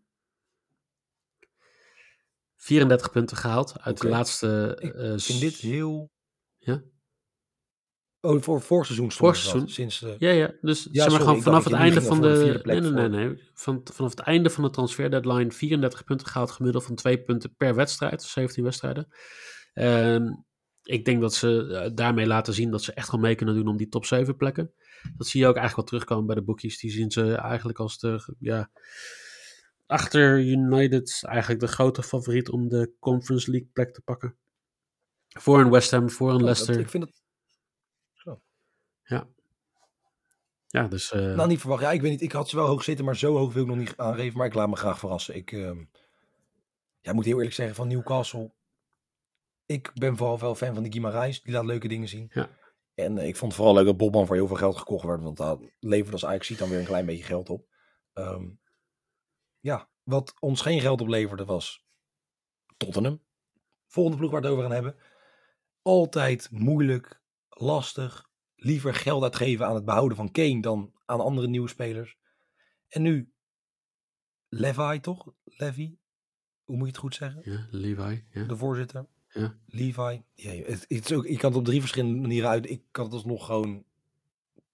[2.57, 4.79] 34 punten gehaald uit de laatste...
[4.81, 6.13] Ik vind dit heel...
[6.65, 6.83] Ja?
[8.25, 12.03] Oh, voor voorseizoen stond Sinds, eh, Ja, ja, dus zeg maar sorry, vanaf het einde
[12.03, 12.61] van de.
[12.63, 13.43] de Nee, nee, nee.
[13.55, 17.55] Van, vanaf het einde van de transfer deadline 34 punten gehaald, gemiddeld van twee punten
[17.57, 19.09] per wedstrijd, 17 wedstrijden.
[19.73, 20.27] Ehm,
[20.83, 23.69] ik denk dat ze eh, daarmee laten zien dat ze echt gewoon mee kunnen doen
[23.69, 24.73] om die top 7 plekken.
[25.17, 26.79] Dat zie je ook eigenlijk wel terugkomen bij de boekjes.
[26.79, 28.35] Die zien ze eigenlijk als de.
[28.39, 28.71] Ja,
[29.87, 34.37] achter United eigenlijk de grote favoriet om de Conference League plek te pakken.
[35.39, 36.81] Voor een West Ham, voor een oh, dat- Leicester.
[36.81, 37.23] ik vind het
[40.75, 41.13] Ja, dus.
[41.13, 41.83] eh, nou niet verwacht.
[41.83, 42.21] Ja, ik weet niet.
[42.21, 44.39] Ik had ze wel hoog zitten, maar zo hoog wil ik nog niet aangeven.
[44.39, 45.35] Maar ik laat me graag verrassen.
[45.35, 45.85] Ik ehm,
[47.01, 48.53] ja, moet heel eerlijk zeggen van Newcastle.
[49.67, 51.43] Ik ben vooral wel fan van die Guimarães.
[51.43, 52.31] Die laat leuke dingen zien.
[52.33, 52.49] Ja.
[52.95, 55.23] En eh, ik vond het vooral leuk dat Bobman voor heel veel geld gekocht werd.
[55.23, 57.67] Want dat levert als Ajax ziet dan weer een klein beetje geld op.
[58.13, 58.49] Ehm,
[59.61, 61.85] ja, wat ons geen geld opleverde was
[62.77, 63.23] Tottenham.
[63.87, 64.97] Volgende ploeg waar we het over gaan hebben.
[65.85, 68.29] Altijd moeilijk, lastig.
[68.55, 72.17] Liever geld uitgeven aan het behouden van Kane dan aan andere nieuwe spelers.
[72.89, 73.33] En nu
[74.49, 75.33] Levi toch?
[75.45, 75.97] Levi?
[76.65, 77.41] Hoe moet je het goed zeggen?
[77.45, 78.25] ja, Levi.
[78.31, 78.45] Ja.
[78.45, 79.07] De voorzitter.
[79.29, 79.59] Ja.
[79.67, 80.23] Levi.
[80.35, 82.71] Ja, het, het is ook, ik kan het op drie verschillende manieren uit.
[82.71, 83.85] Ik kan het alsnog gewoon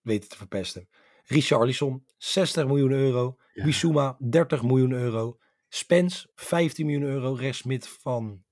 [0.00, 0.88] weten te verpesten.
[1.24, 3.36] Richarlison, 60 miljoen euro.
[3.54, 3.64] Ja.
[3.64, 5.38] Bissouma, 30 miljoen euro.
[5.68, 7.32] Spence, 15 miljoen euro.
[7.32, 8.44] Rechtsmid van...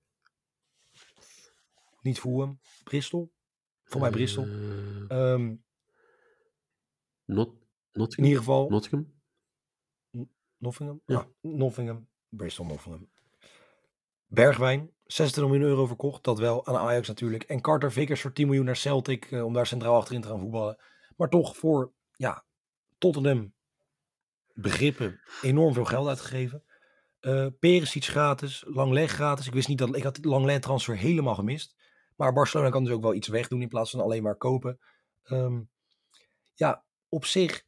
[2.00, 2.60] Niet Fulham.
[2.84, 3.32] Bristol.
[3.84, 4.44] Voor mij Bristol.
[5.08, 5.54] Ehm,
[7.24, 7.58] Not, in
[7.92, 8.24] Nottingham?
[8.24, 8.68] ieder geval...
[8.68, 9.16] Nottingham?
[10.56, 11.00] Nottingham?
[11.06, 11.28] Ja.
[11.40, 12.08] Nottingham.
[12.28, 13.08] Bristol Nottingham.
[14.26, 16.24] Bergwijn, 60 miljoen euro verkocht.
[16.24, 17.42] Dat wel aan Ajax natuurlijk.
[17.42, 19.24] En Carter Vickers voor 10 miljoen naar Celtic.
[19.30, 20.76] eh, om daar centraal achterin te gaan voetballen.
[21.16, 22.44] Maar toch voor ja,
[22.98, 23.54] Tottenham
[24.54, 26.62] begrippen enorm veel geld uitgegeven.
[27.20, 28.64] Eh Perisic gratis.
[28.66, 29.46] Langleg gratis.
[29.46, 29.96] Ik wist niet dat...
[29.96, 31.76] Ik had de Langleg transfer helemaal gemist.
[32.18, 34.78] Maar Barcelona kan dus ook wel iets wegdoen in plaats van alleen maar kopen.
[35.22, 35.60] Ehm,
[36.54, 37.64] ja, op zich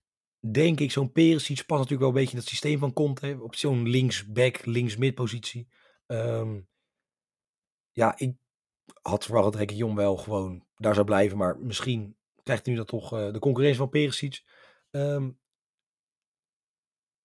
[0.51, 3.38] denk ik, zo'n Perisic past natuurlijk wel een beetje in het systeem van Conte.
[3.40, 5.68] Op zo'n linksback, linksmid positie.
[6.07, 6.61] Ehm,
[7.90, 8.36] ja, ik
[9.03, 11.38] had verwacht dat Jong wel gewoon daar zou blijven.
[11.38, 14.42] Maar misschien krijgt hij nu dat toch eh, de concurrentie van Perisic.
[14.90, 15.30] Ehm,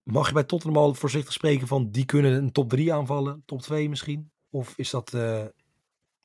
[0.02, 3.42] mag je bij Tottenham al voorzichtig spreken van die kunnen een top 3 aanvallen?
[3.46, 4.32] Top 2 misschien?
[4.50, 5.46] Of is dat eh,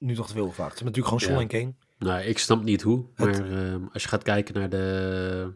[0.02, 0.78] nu toch te veel gevraagd?
[0.78, 2.10] Ze hebben natuurlijk gewoon Son en Kane.
[2.12, 3.06] Nou, ik snap niet hoe.
[3.16, 5.54] Het- Maar ehm, als je gaat kijken naar de,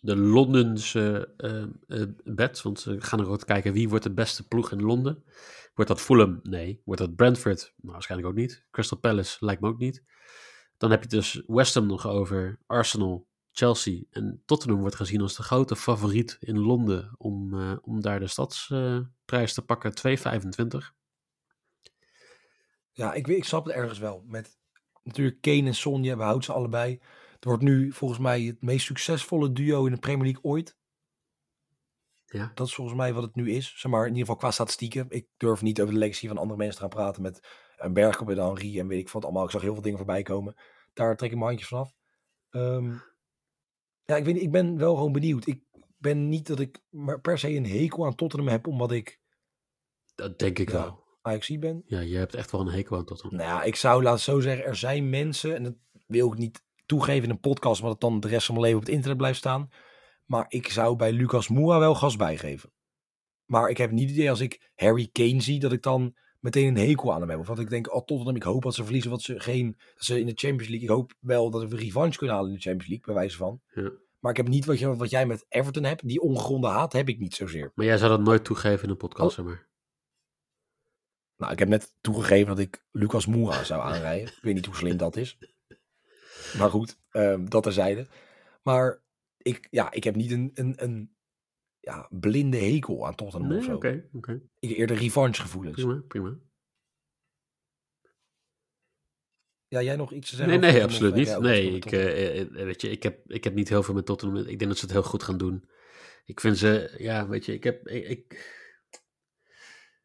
[0.00, 4.46] de Londense ehm, eh, bets, want ze gaan er ook kijken wie wordt de beste
[4.48, 5.24] ploeg in Londen.
[5.74, 6.40] Wordt dat Fulham?
[6.42, 6.80] Nee.
[6.84, 7.72] Wordt dat Brentford?
[7.76, 8.64] Nou, waarschijnlijk ook niet.
[8.70, 10.02] Crystal Palace lijkt me ook niet.
[10.76, 15.36] Dan heb je dus West Ham nog over, Arsenal, Chelsea en Tottenham wordt gezien als
[15.36, 20.94] de grote favoriet in Londen om, eh, om daar de stadsprijs te pakken, 2,25.
[22.94, 24.22] Ja, ik, weet- ik snap het ergens wel.
[24.26, 24.58] Met
[25.02, 27.00] natuurlijk Kane en Son, je behoudt ze allebei.
[27.34, 30.76] Het wordt nu volgens mij het meest succesvolle duo in de Premier League ooit.
[32.24, 32.52] Ja.
[32.54, 33.74] Dat is volgens mij wat het nu is.
[33.80, 35.06] Zeg maar, in ieder geval qua statistieken.
[35.08, 38.30] Ik durf niet over de legacy van andere mensen te gaan praten met een Bergkamp
[38.30, 39.44] en Henry en weet ik wat allemaal.
[39.44, 40.54] Ik zag heel veel dingen voorbij komen.
[40.92, 41.94] Daar trek ik mijn handjes vanaf.
[42.50, 42.92] Ehm
[44.04, 45.46] ja, ik weet ik ben wel gewoon benieuwd.
[45.46, 45.62] Ik
[45.98, 49.20] ben niet dat ik maar per se een hekel aan Tottenham heb omdat ik
[50.14, 50.82] Dat denk ik Ja.
[50.82, 51.03] wel.
[51.24, 51.82] Ajax ben.
[51.86, 53.38] Ja, je hebt echt wel een hekel aan Tottenham.
[53.38, 55.74] Nou ja, ik zou laten zo zeggen, er zijn mensen, en dat
[56.06, 58.80] wil ik niet toegeven in een podcast, maar dat dan de rest van mijn leven
[58.80, 59.68] op het internet blijft staan.
[60.24, 62.72] Maar ik zou bij Lucas Moura wel gas bijgeven.
[63.44, 66.66] Maar ik heb niet het idee als ik Harry Kane zie, dat ik dan meteen
[66.68, 67.38] een hekel aan hem heb.
[67.38, 70.04] Of dat ik denk, oh Tottenham, ik hoop dat ze verliezen, wat ze geen, dat
[70.04, 72.62] ze in de Champions League, ik hoop wel dat we revanche kunnen halen in de
[72.62, 73.60] Champions League, bij wijze van.
[73.74, 73.90] Ja.
[74.18, 77.08] Maar ik heb niet wat, je, wat jij met Everton hebt, die ongegronde haat heb
[77.08, 77.72] ik niet zozeer.
[77.74, 79.34] Maar jij zou dat nooit toegeven in een podcast, Oh.
[79.34, 79.66] zeg maar.
[81.36, 84.26] Nou, ik heb net toegegeven dat ik Lucas Moura zou aanrijden.
[84.28, 85.38] ik weet niet hoe slim dat is.
[86.58, 88.06] Maar goed, ehm, dat terzijde.
[88.62, 89.02] Maar
[89.36, 91.14] ik, ja, ik heb niet een, een, een
[91.80, 93.74] ja, blinde hekel aan Tottenham of Nee, zo.
[93.74, 94.40] oké, oké.
[94.58, 95.74] Ik heb eerder revanche gevoelens.
[95.74, 96.38] Prima, prima.
[99.68, 100.60] Ja, jij nog iets te zeggen?
[100.60, 101.38] Nee, nee, absoluut of niet.
[101.38, 102.08] Nee, ik, Tottenham?
[102.08, 104.38] eh, eh, weet je, ik heb, ik heb niet heel veel met Tottenham.
[104.38, 105.68] Ik denk dat ze het heel goed gaan doen.
[106.24, 108.62] Ik vind ze, ja, weet je, ik heb, ik, ik,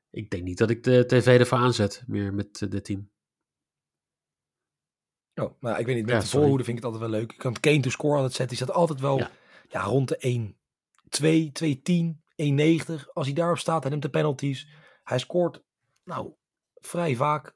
[0.10, 3.10] ik denk niet dat ik de tv ervoor aanzet, meer met eh, dit team.
[5.36, 7.32] Oh, nou, ik weet niet, met Ja, de voorhoede vind ik het altijd wel leuk.
[7.32, 8.58] Ik kan Kane to score altijd zetten.
[8.58, 9.32] Die staat altijd wel Ja.
[9.70, 9.82] ja.
[9.84, 10.58] rond de 1,
[11.10, 13.14] 2, 210, 190.
[13.14, 14.68] Als hij daarop staat, hij neemt de penalties.
[15.04, 15.64] Hij scoort,
[16.04, 16.34] nou,
[16.74, 17.54] vrij vaak.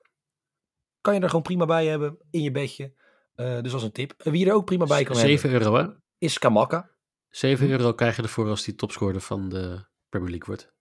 [1.02, 2.94] Kan je er gewoon prima bij hebben in je bedje.
[3.36, 4.14] Eh, dus als een tip.
[4.24, 5.96] Wie er ook prima bij kan 7 hebben, euro, hè?
[6.18, 6.92] is Kamaka.
[7.30, 7.72] 7 Hm.
[7.72, 10.73] euro krijg je ervoor als die topscorer van de Premier League wordt.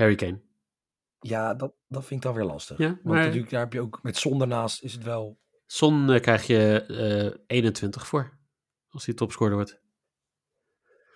[0.00, 0.40] Harry Kane.
[1.20, 2.78] Ja, dat, dat vind ik dan weer lastig.
[2.78, 5.38] Ja, Want maar- natuurlijk, daar heb je ook met zonder naast is het wel...
[5.66, 6.84] Son eh, krijg je
[7.46, 8.38] eh 21 voor,
[8.88, 9.80] als die topscorer wordt.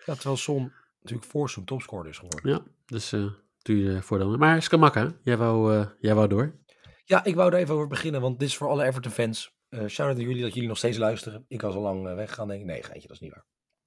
[0.07, 2.51] Ja, terwijl Son natuurlijk voor zo'n topscorer is geworden.
[2.51, 3.27] Ja, dus eh
[3.63, 4.37] doe je voordeel.
[4.37, 6.59] Maar Skamaka, jij wou, eh, jij wou door.
[7.05, 9.55] Ja, ik wou er even over beginnen, want dit is voor alle Everton-fans.
[9.69, 11.45] Eh shout-out aan jullie dat jullie nog steeds luisteren.
[11.49, 12.67] Ik was al lang eh, weggegaan, denk ik.
[12.67, 13.47] Nee, geintje, dat is niet waar.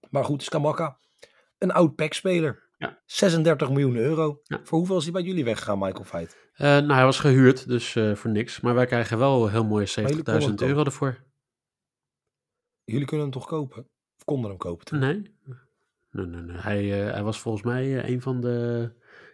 [0.10, 1.00] Maar goed, Skamaka,
[1.58, 2.67] een oud PEC-speler.
[2.78, 3.02] Ja.
[3.06, 4.40] 36 miljoen euro.
[4.44, 4.60] Ja.
[4.64, 6.50] Voor hoeveel is hij bij jullie weggegaan, Michael Feit?
[6.54, 8.60] Eh, nou, hij was gehuurd, dus eh, voor niks.
[8.60, 11.26] Maar wij krijgen wel heel mooie 70.000 jullie konden hem euro ervoor.
[12.84, 13.90] Jullie kunnen hem toch kopen?
[14.18, 15.00] Of konden hem kopen toen?
[15.00, 15.36] Nee.
[16.12, 16.58] Nee, nee, nee.
[16.58, 18.92] Hij, eh, hij was volgens mij een van de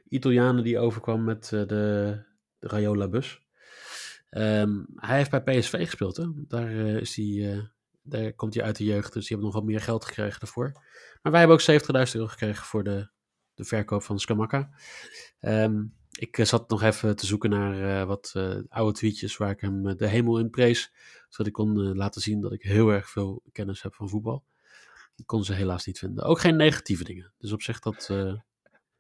[0.08, 2.24] Italianen die overkwam met de, de
[2.60, 3.42] Rayola-bus.
[4.30, 6.26] Ehm, hij heeft bij PSV gespeeld, hè.
[6.48, 7.62] Daar, is hij,
[8.02, 10.72] daar komt hij uit de jeugd, dus die hebben nog wat meer geld gekregen daarvoor.
[11.22, 13.13] Maar wij hebben ook 70.000 euro gekregen voor de,
[13.56, 14.70] de verkoop van Skamaka.
[15.40, 15.84] Ehm,
[16.20, 19.62] ik eh, zat nog even te zoeken naar eh, wat eh, oude tweetjes waar ik
[19.62, 20.94] hem de hemel in prees.
[21.30, 24.44] Zodat ik kon laten zien dat ik heel erg veel kennis heb van voetbal.
[25.16, 26.24] Ik kon ze helaas niet vinden.
[26.24, 27.34] Ook geen negatieve dingen.
[27.38, 28.10] Dus op zich dat...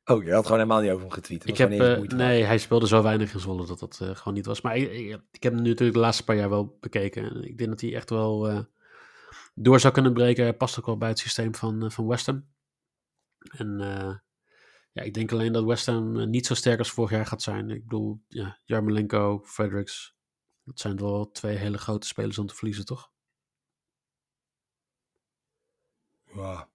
[0.05, 1.47] Oh, je had gewoon helemaal niet over hem getweet.
[1.47, 1.69] Ik heb,
[2.13, 4.61] nee, hij speelde zo weinig in Zwolle dat dat gewoon niet was.
[4.61, 7.23] Maar ik, ik, ik heb hem nu natuurlijk de laatste paar jaar wel bekeken.
[7.23, 8.65] En ik denk dat hij echt wel
[9.55, 10.43] door zou kunnen breken.
[10.43, 12.45] Hij past ook wel bij het systeem van, van West Ham.
[13.37, 13.79] En
[14.93, 17.41] ja, ik denk alleen dat West Ham eh, niet zo sterk als vorig jaar gaat
[17.41, 17.69] zijn.
[17.69, 20.15] Ik bedoel, ja, Jarmolenko, Fredericks.
[20.63, 23.11] Dat zijn wel twee hele grote spelers om te verliezen, toch?
[26.33, 26.69] Ja.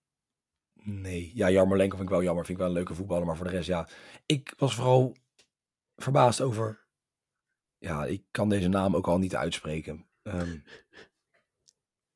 [0.74, 1.30] Nee.
[1.34, 2.44] Ja, Jarmolenko vind ik wel jammer.
[2.44, 3.26] Vind ik wel een leuke voetballer.
[3.26, 3.88] Maar voor de rest, ja.
[4.26, 5.16] Ik was vooral
[5.96, 6.86] verbaasd over...
[7.78, 10.06] Ja, ik kan deze naam ook al niet uitspreken.
[10.22, 10.58] Ehm,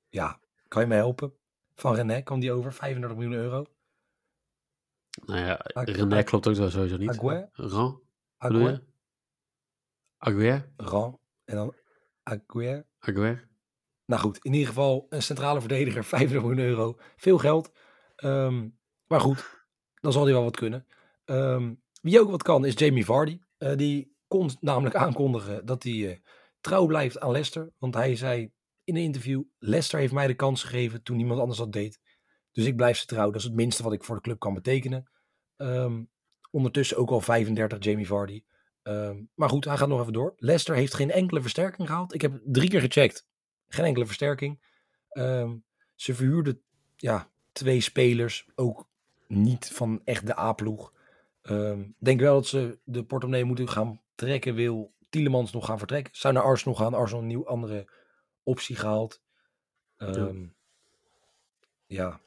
[0.08, 1.34] ja, kan je me helpen?
[1.74, 2.72] Van René kwam die over.
[2.72, 3.66] 35 miljoen euro.
[5.20, 7.08] Nou ja, René klopt ook sowieso niet.
[7.08, 7.48] Aguer?
[7.52, 8.02] Ran,
[8.36, 8.82] Aguer.
[10.18, 10.72] Aguer?
[10.76, 11.18] Ran.
[11.44, 11.74] En dan
[12.22, 12.86] Aguer.
[12.98, 13.48] Aguer?
[14.06, 16.04] Nou goed, in ieder geval een centrale verdediger.
[16.14, 16.98] 35 miljoen euro.
[17.16, 17.72] Veel geld.
[18.16, 18.68] Ehm,
[19.06, 19.64] maar goed,
[20.00, 20.86] dan zal hij wel wat kunnen.
[21.24, 23.38] Ehm, wie ook wat kan is Jamie Vardy.
[23.58, 26.16] Eh, die kon namelijk aankondigen dat hij eh,
[26.60, 27.72] trouw blijft aan Leicester.
[27.78, 28.52] Want hij zei
[28.84, 32.00] in een interview, Leicester heeft mij de kans gegeven toen niemand anders dat deed.
[32.52, 33.26] Dus ik blijf ze trouw.
[33.26, 35.10] Dat is het minste wat ik voor de club kan betekenen.
[35.56, 36.02] Ehm,
[36.50, 38.44] ondertussen ook al 35 Jamie Vardy.
[38.82, 40.34] Ehm, maar goed, hij gaat nog even door.
[40.36, 42.14] Leicester heeft geen enkele versterking gehaald.
[42.14, 43.26] Ik heb drie keer gecheckt.
[43.68, 44.62] Geen enkele versterking.
[45.08, 45.56] Ehm,
[45.94, 46.62] ze verhuurden
[46.96, 48.48] ja, twee spelers.
[48.54, 48.88] Ook
[49.28, 50.92] niet van echt de A-ploeg.
[51.98, 54.54] Denk wel dat ze de portemonnee moeten gaan trekken.
[54.54, 56.16] Wil Tielemans nog gaan vertrekken?
[56.16, 56.94] Zou naar Arsenal gaan.
[56.94, 57.92] Arsenal een nieuw andere
[58.42, 59.22] optie gehaald.
[61.86, 62.20] Ja.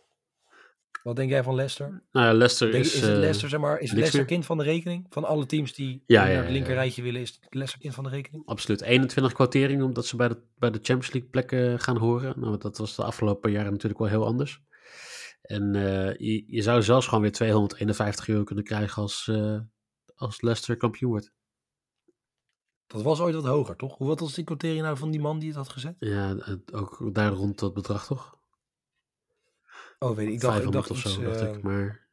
[1.06, 2.04] Wat denk jij van Leicester?
[2.12, 2.94] Nou ja, Leicester Denk, is...
[2.94, 4.28] is het eh, Leicester, zeg maar, is Leicester meer.
[4.28, 5.06] kind van de rekening?
[5.10, 6.78] Van alle teams die Ja, naar ja, het ja, linker ja.
[6.78, 8.46] rijtje willen, is Leicester kind van de rekening?
[8.46, 8.82] Absoluut.
[8.82, 12.40] 21 kwotering, omdat ze bij de, bij de Champions League plekken gaan horen.
[12.40, 14.62] Nou, dat was de afgelopen jaren natuurlijk wel heel anders.
[15.42, 19.60] En eh, je, je zou zelfs gewoon weer 251 euro kunnen krijgen als, eh,
[20.16, 21.32] als Leicester kampioen wordt.
[22.88, 23.98] Dat was ooit wat hoger, toch?
[23.98, 25.96] Hoe wat was die quotering nou van die man die het had gezet?
[26.00, 26.38] Ja,
[26.72, 28.38] ook daar rond dat bedrag toch?
[30.00, 30.34] Oh, weet ik.
[30.34, 31.14] Ik dacht, ik 500 dacht of iets...
[31.16, 31.64] zo, dacht eh, ik.
[31.64, 32.08] Maar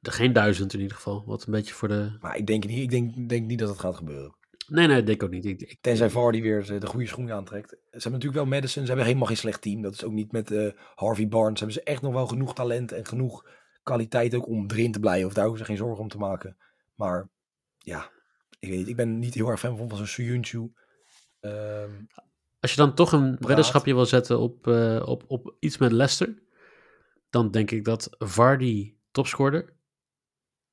[0.00, 1.24] er geen duizend in ieder geval.
[1.26, 2.16] Wat een beetje voor de...
[2.20, 4.36] Maar ik denk niet, ik denk, denk niet dat het gaat gebeuren.
[4.68, 5.44] Nee, nee, denk ik ook niet.
[5.44, 7.70] Ik, ik, Tenzij Vardy weer de, de goede schoen aantrekt.
[7.70, 8.82] Ze hebben natuurlijk wel Madison.
[8.82, 9.82] Ze hebben helemaal geen slecht team.
[9.82, 11.60] Dat is ook niet met eh, Harvey Barnes.
[11.60, 13.46] Hebben ze echt nog wel genoeg talent en genoeg
[13.82, 15.26] kwaliteit ook om erin te blijven.
[15.26, 16.56] Of daar hoeven ze geen zorgen om te maken.
[16.94, 17.28] Maar
[17.78, 18.10] ja,
[18.58, 18.88] ik weet niet.
[18.88, 20.72] Ik ben niet heel erg fan van, van zo'n Suyunchu.
[21.40, 21.90] Ehm
[22.64, 26.42] Als je dan toch een weddenschapje wil zetten op, eh, op, op iets met Leicester,
[27.30, 29.72] dan denk ik dat Vardy topscorer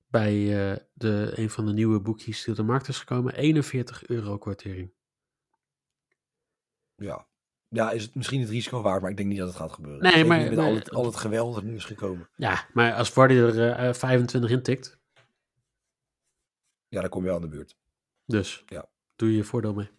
[0.08, 0.34] bij
[0.72, 4.38] eh, de, een van de nieuwe boekjes die op de markt is gekomen, 41 euro
[4.38, 4.94] kwartering.
[6.96, 7.28] ja.
[7.68, 10.02] ja, is het misschien het risico waard, maar ik denk niet dat het gaat gebeuren.
[10.02, 12.30] Nee, Zeker maar- Met al, het, al het geweld dat nu is gekomen.
[12.36, 15.00] Ja, maar als Vardy er eh, 25 in tikt,
[16.88, 17.78] Ja, dan kom je wel aan de buurt.
[18.26, 18.90] dus Ja.
[19.16, 19.90] doe je je voordeel mee.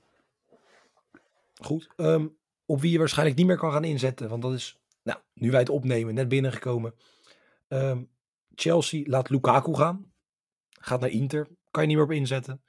[1.64, 1.88] Goed.
[1.96, 2.26] ehm,
[2.66, 4.28] op wie je waarschijnlijk niet meer kan gaan inzetten.
[4.28, 6.94] Want dat is, nou, nu wij het opnemen, net binnengekomen.
[7.68, 8.02] Ehm,
[8.54, 10.12] Chelsea laat Lukaku gaan.
[10.80, 11.48] Gaat naar Inter.
[11.70, 12.62] Kan je niet meer op inzetten.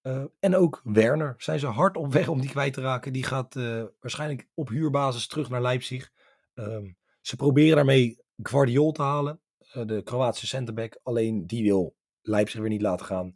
[0.00, 1.34] Eh, en ook Werner.
[1.38, 3.12] Zijn ze hard op weg om die kwijt te raken.
[3.12, 6.10] Die gaat eh, waarschijnlijk op huurbasis terug naar Leipzig.
[6.54, 6.90] Ehm,
[7.20, 9.40] ze proberen daarmee Guardiol te halen.
[9.72, 10.98] eh, de Kroatische centerback.
[11.02, 13.32] Alleen die wil Leipzig weer niet laten gaan.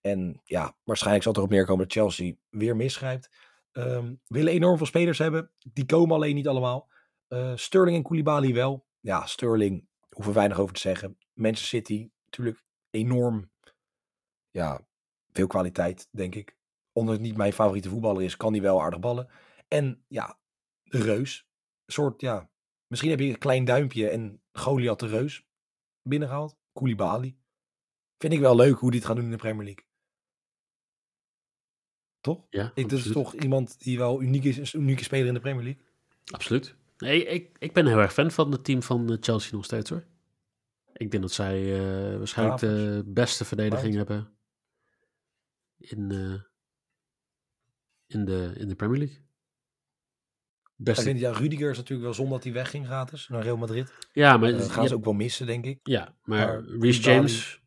[0.00, 3.30] En ja, waarschijnlijk zal het erop neerkomen dat Chelsea weer misgrijpt.
[3.74, 5.50] Ehm, willen enorm veel spelers hebben.
[5.72, 6.88] Die komen alleen niet allemaal.
[7.28, 8.86] Eh, Sterling en Koulibaly wel.
[9.00, 11.18] Ja, Sterling hoeven we weinig over te zeggen.
[11.32, 13.50] Manchester City natuurlijk enorm.
[14.50, 14.86] Ja,
[15.32, 16.56] veel kwaliteit, denk ik.
[16.92, 19.30] Omdat het niet mijn favoriete voetballer is, kan hij wel aardig ballen.
[19.68, 20.38] En ja,
[20.82, 21.48] de Reus.
[21.84, 22.50] Een soort, ja,
[22.86, 25.46] misschien heb je een klein duimpje en Goliath de Reus
[26.02, 26.56] binnengehaald.
[26.72, 27.36] Koulibaly.
[28.18, 29.83] Vind ik wel leuk hoe die het gaan doen in de Premier League.
[32.24, 32.46] Toch?
[32.50, 35.40] Ja, Ik, dat is toch iemand die wel uniek is, een unieke speler in de
[35.40, 35.82] Premier League.
[36.32, 36.74] Absoluut.
[36.98, 39.90] Nee, ik, ik ben heel erg fan van het team van eh, Chelsea nog steeds
[39.90, 40.04] hoor.
[40.92, 44.28] Ik denk dat zij eh, waarschijnlijk de beste verdediging hebben
[45.78, 46.40] in, eh,
[48.06, 49.22] in, de, in de Premier League.
[50.76, 51.18] Beste.
[51.18, 53.92] ja, Rudiger is natuurlijk wel zonde dat hij wegging gratis naar Real Madrid.
[54.12, 55.78] ja, maar, Eh, gaan ja, ze ook wel missen, denk ik.
[55.82, 57.60] ja, maar, maar Reece James,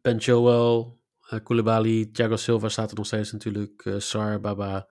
[0.00, 0.99] Ben Joel,
[1.30, 4.88] eh Koulibaly, Thiago Silva staat er nog steeds natuurlijk, eh, Sar, Baba.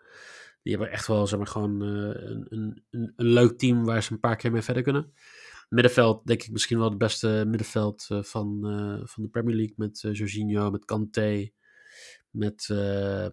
[0.62, 4.12] Die hebben echt wel zeg maar, gewoon eh, een, een, een, leuk team waar ze
[4.12, 5.14] een paar keer mee verder kunnen.
[5.70, 8.60] Middenveld denk ik misschien wel het beste middenveld van,
[9.06, 9.74] van de Premier League.
[9.78, 11.50] Met Jorginho, met Kanté,
[12.32, 13.28] met eh,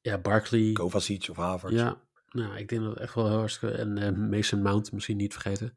[0.00, 0.72] ja, Barkley.
[0.72, 1.74] Kovacic of Havertz.
[1.74, 3.76] Ja, nou, ik denk dat het echt wel heel hartstikke...
[3.76, 5.74] En Mason Mount misschien niet vergeten.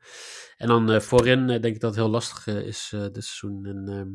[0.58, 3.66] En dan voorin denk ik dat het heel lastig is dit seizoen.
[3.66, 4.12] En ehm,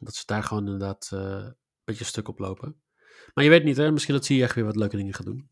[0.00, 2.82] dat ze daar gewoon inderdaad eh, een beetje stuk op lopen.
[3.34, 3.90] Maar je weet niet, hè?
[3.90, 5.50] Misschien dat zie je echt weer wat leuke dingen gaat doen.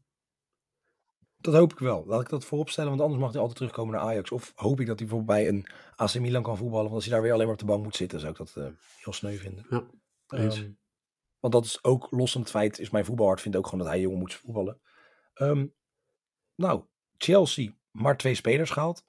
[1.40, 2.06] Dat hoop ik wel.
[2.06, 4.30] Laat ik dat voorop stellen, want anders mag hij altijd terugkomen naar Ajax.
[4.30, 6.84] Of hoop ik dat hij bijvoorbeeld bij een AC Milan kan voetballen.
[6.84, 8.56] Want als hij daar weer alleen maar op de bank moet zitten, zou ik dat
[8.56, 8.64] eh,
[8.96, 9.66] heel sneu vinden.
[9.70, 9.86] Ja.
[10.26, 10.70] Ehm,
[11.38, 13.88] want dat is ook los van het feit, is mijn voetbalhart vindt ook gewoon dat
[13.88, 14.80] hij jongen moet voetballen.
[15.34, 15.66] Ehm,
[16.54, 16.84] nou,
[17.16, 19.04] Chelsea, maar twee spelers gehaald.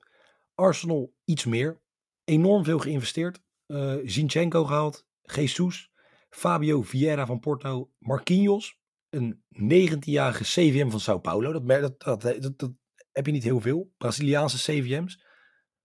[0.56, 1.82] Arsenal iets meer.
[2.24, 3.42] Enorm veel geïnvesteerd.
[3.66, 5.08] Eh Zinchenko gehaald.
[5.36, 5.92] Jesus.
[6.30, 7.92] Fabio Vieira van Porto.
[7.98, 8.78] Marquinhos.
[9.10, 11.52] Een 19-jarige CVM van Sao Paulo.
[11.52, 12.72] Dat, dat, dat, dat
[13.12, 13.92] heb je niet heel veel.
[13.98, 15.24] Braziliaanse CVM's.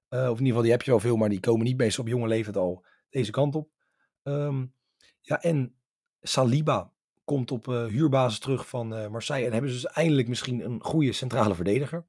[0.09, 2.05] Eh, of in ieder geval, die heb je wel veel, maar die komen niet meestal
[2.05, 3.69] op jonge leeftijd al deze kant op.
[4.23, 4.67] Ehm,
[5.21, 5.75] ja, en
[6.21, 6.93] Saliba
[7.25, 9.47] komt op eh, huurbasis terug van eh, Marseille.
[9.47, 12.07] En hebben ze dus eindelijk misschien een goede centrale verdediger.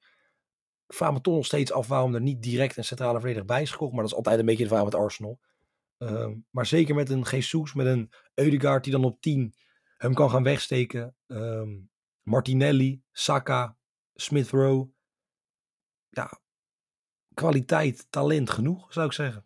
[0.87, 3.61] Ik vraag me toch nog steeds af waarom er niet direct een centrale verdediger bij
[3.61, 3.91] is gekocht.
[3.91, 5.39] Maar dat is altijd een beetje de vraag met Arsenal.
[5.97, 9.53] Ehm, maar zeker met een Jesus, met een Eudegaard die dan op 10
[9.97, 11.15] hem kan gaan wegsteken.
[11.27, 11.69] Ehm,
[12.21, 13.77] Martinelli, Saka,
[14.15, 14.89] Smith Rowe.
[16.09, 16.39] Ja,
[17.33, 19.45] kwaliteit, talent genoeg zou ik zeggen.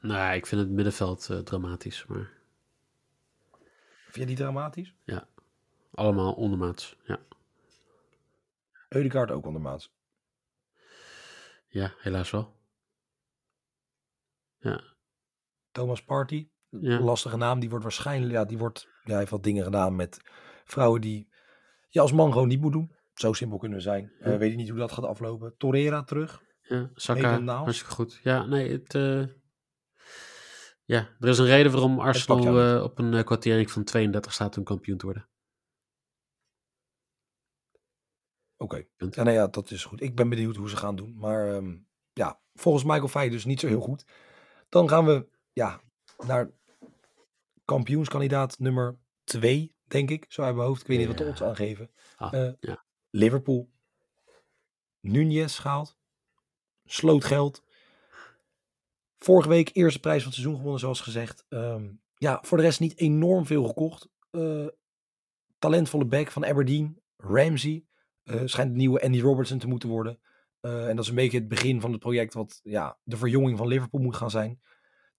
[0.00, 2.06] Nou, ik vind het middenveld eh, dramatisch.
[2.06, 2.38] Maar
[4.04, 4.94] Vind je die dramatisch?
[5.94, 6.96] allemaal ondermaats.
[7.04, 7.18] Ja,
[8.88, 9.92] Eudegaard ook ondermaats.
[11.68, 12.56] ja helaas wel.
[14.58, 14.82] Ja,
[15.70, 17.00] Thomas Party, ja.
[17.00, 20.20] lastige naam, die wordt waarschijnlijk, ja, die wordt, ja, hij heeft wat dingen gedaan met
[20.64, 21.28] vrouwen die
[21.88, 22.92] je als man gewoon niet moet doen.
[23.14, 24.12] Zo simpel kunnen we zijn.
[24.20, 24.38] Eh, Ja.
[24.38, 25.54] weet ik niet hoe dat gaat aflopen.
[25.56, 26.42] Torreira terug.
[26.60, 28.20] Ja, Saka, hartstikke goed.
[28.22, 28.94] Ja, nee, het...
[28.94, 29.24] eh,
[30.84, 34.58] ja, er is een reden waarom Arsenal eh, op een eh, kwartering van 32 staat
[34.58, 35.28] om kampioen te worden.
[38.56, 38.86] Oké.
[38.96, 39.14] Punt.
[39.14, 40.00] Ja, nou ja, dat is goed.
[40.02, 41.14] Ik ben benieuwd hoe ze gaan doen.
[41.18, 41.76] Maar ehm,
[42.12, 44.04] ja, volgens Michael Fay dus niet zo heel goed.
[44.68, 45.28] Dan gaan we
[45.60, 45.80] ja,
[46.26, 46.50] naar
[47.64, 50.24] kampioenskandidaat nummer 2, denk ik.
[50.28, 50.80] Zo uit mijn hoofd.
[50.80, 51.90] Ik weet niet wat de odds aangeven.
[52.16, 52.84] Ah, Eh, ja.
[53.10, 53.70] Liverpool.
[55.00, 55.98] Nunez gehaald.
[56.84, 57.62] Sloot geld.
[59.18, 61.44] Vorige week eerste prijs van het seizoen gewonnen, zoals gezegd.
[61.48, 64.08] Ehm, ja, voor de rest niet enorm veel gekocht.
[64.30, 64.66] Eh,
[65.58, 67.00] talentvolle back van Aberdeen.
[67.16, 67.84] Ramsey.
[68.22, 70.20] eh, schijnt de nieuwe Andy Robertson te moeten worden.
[70.60, 73.66] En dat is een beetje het begin van het project wat ja, de verjonging van
[73.66, 74.60] Liverpool moet gaan zijn.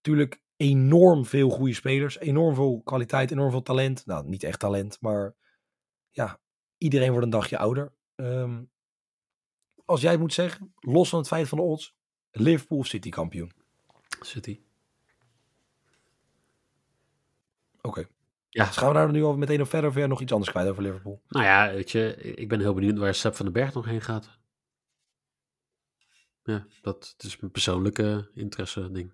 [0.02, 4.06] Tuurlijk enorm veel goede spelers, enorm veel kwaliteit, enorm veel talent.
[4.06, 5.36] Nou, niet echt talent, maar
[6.10, 6.40] ja,
[6.78, 7.94] iedereen wordt een dagje ouder.
[8.16, 8.64] Ehm,
[9.86, 11.96] als jij het moet zeggen, los van het feit van de odds,
[12.32, 13.52] Liverpool of City kampioen?
[14.20, 14.60] City.
[17.82, 18.08] Oké.
[18.50, 18.66] Ja.
[18.66, 20.84] Dus gaan we daar nu al meteen op verder of nog iets anders kwijt over
[20.84, 21.22] Liverpool?
[21.28, 24.02] Nou ja, weet je, ik ben heel benieuwd waar Sepp van den Berg nog heen
[24.02, 24.40] gaat.
[26.44, 29.14] Ja, dat is mijn persoonlijke interesse ding.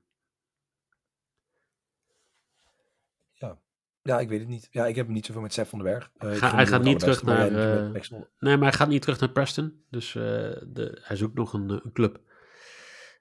[4.08, 4.68] Ja, ik weet het niet.
[4.72, 6.12] Ja, ik heb niet zoveel met Sef van den Berg.
[6.20, 7.52] Uh, Ga, hij gaat niet terug naar...
[7.52, 8.00] Uh,
[8.40, 9.84] nee, maar hij gaat niet terug naar Preston.
[9.90, 10.24] Dus uh,
[10.68, 12.20] de, hij zoekt nog een, een club.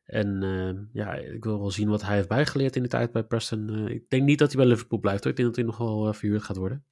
[0.04, 3.88] En ja, ik wil wel zien wat hij heeft bijgeleerd in de tijd bij Preston.
[3.88, 5.22] ik denk niet dat hij bij Liverpool blijft.
[5.22, 5.30] Hoor.
[5.30, 6.84] Ik denk dat hij nog wel verhuurd gaat worden.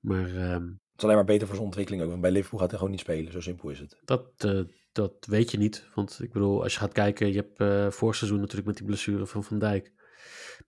[0.00, 0.36] Maar...
[0.36, 2.10] ehm, het is alleen maar beter voor zijn ontwikkeling ook.
[2.10, 3.32] Want bij Liverpool gaat hij gewoon niet spelen.
[3.32, 4.00] Zo simpel is het.
[4.04, 4.46] Dat,
[4.92, 5.88] dat weet je niet.
[5.94, 7.32] Want ik bedoel, als je gaat kijken...
[7.32, 9.92] Je hebt voor seizoen natuurlijk met die blessure van Van Dijk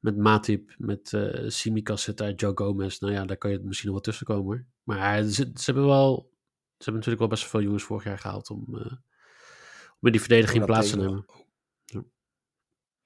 [0.01, 2.99] met Matip, met uh, Simicas zit daar, Joe Gomez.
[2.99, 4.67] Nou ja, daar kan je misschien nog wel tussen komen hoor.
[4.83, 8.51] Maar ze, ze, hebben wel, ze hebben natuurlijk wel best veel jongens vorig jaar gehaald
[8.51, 8.93] om, uh,
[10.01, 11.25] om in die verdediging plaats te nemen.
[11.85, 12.05] Ja.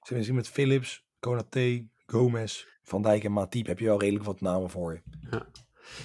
[0.01, 4.41] Ze zien met Philips, Konaté, Gomez, Van Dijk en Matip heb je wel redelijk wat
[4.41, 5.01] namen voor je.
[5.31, 5.47] Ja,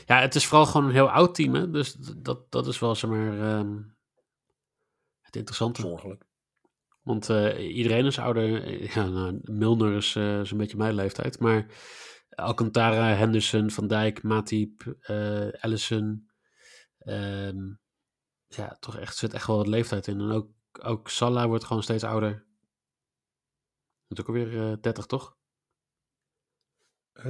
[0.06, 1.70] ja het is vooral gewoon een heel oud team hè.
[1.70, 3.96] Dus dat, dat is wel zeg maar um,
[5.20, 5.80] het interessante.
[5.80, 6.28] Zorgelijk.
[7.10, 8.72] Want uh, iedereen is ouder.
[8.94, 11.38] Ja, nou, Milner is, uh, is, een beetje mijn leeftijd.
[11.38, 11.66] Maar
[12.28, 16.30] Alcantara, Henderson, Van Dijk, Matip, uh, Allison.
[17.04, 17.80] Um,
[18.46, 20.20] ja, toch echt, zit echt wel wat leeftijd in.
[20.20, 20.50] En ook,
[20.82, 22.46] ook Salah wordt gewoon steeds ouder.
[24.08, 25.36] Moet ook alweer 30, toch?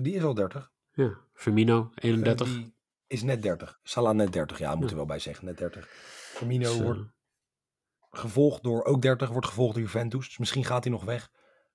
[0.02, 0.72] die is al 30.
[0.92, 2.46] Ja, Firmino, 31.
[2.48, 2.74] die
[3.06, 3.78] is net 30.
[3.82, 4.90] Salah net 30, ja, moet ja.
[4.90, 5.86] er wel bij zeggen, net 30.
[5.88, 7.18] Firmino dus, wordt
[8.10, 10.26] gevolgd door, ook 30, wordt gevolgd door Juventus.
[10.26, 11.30] Dus misschien gaat hij nog weg.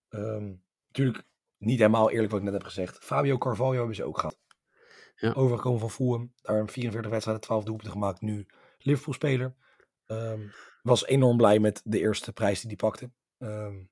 [0.09, 1.23] Um, natuurlijk
[1.57, 2.97] niet helemaal eerlijk wat ik net heb gezegd.
[3.05, 4.39] Fabio Carvalho hebben ze ook gehad.
[5.15, 5.31] Ja.
[5.31, 6.33] Overgekomen van Fulham.
[6.41, 8.21] Daar een 44 wedstrijden, 12 doelpunten gemaakt.
[8.21, 8.45] Nu
[8.77, 9.55] Liverpool-speler.
[10.07, 13.11] Um, was enorm blij met de eerste prijs die hij pakte.
[13.38, 13.89] Um,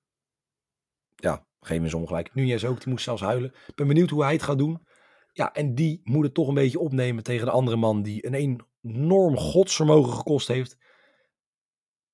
[1.15, 2.33] ja, geef me eens ongelijk.
[2.33, 3.53] Nunez ook, die moest zelfs huilen.
[3.67, 4.87] Ik ben benieuwd hoe hij het gaat doen.
[5.33, 8.63] Ja, en die moet het toch een beetje opnemen tegen de andere man die een
[8.81, 10.77] enorm godsvermogen gekost heeft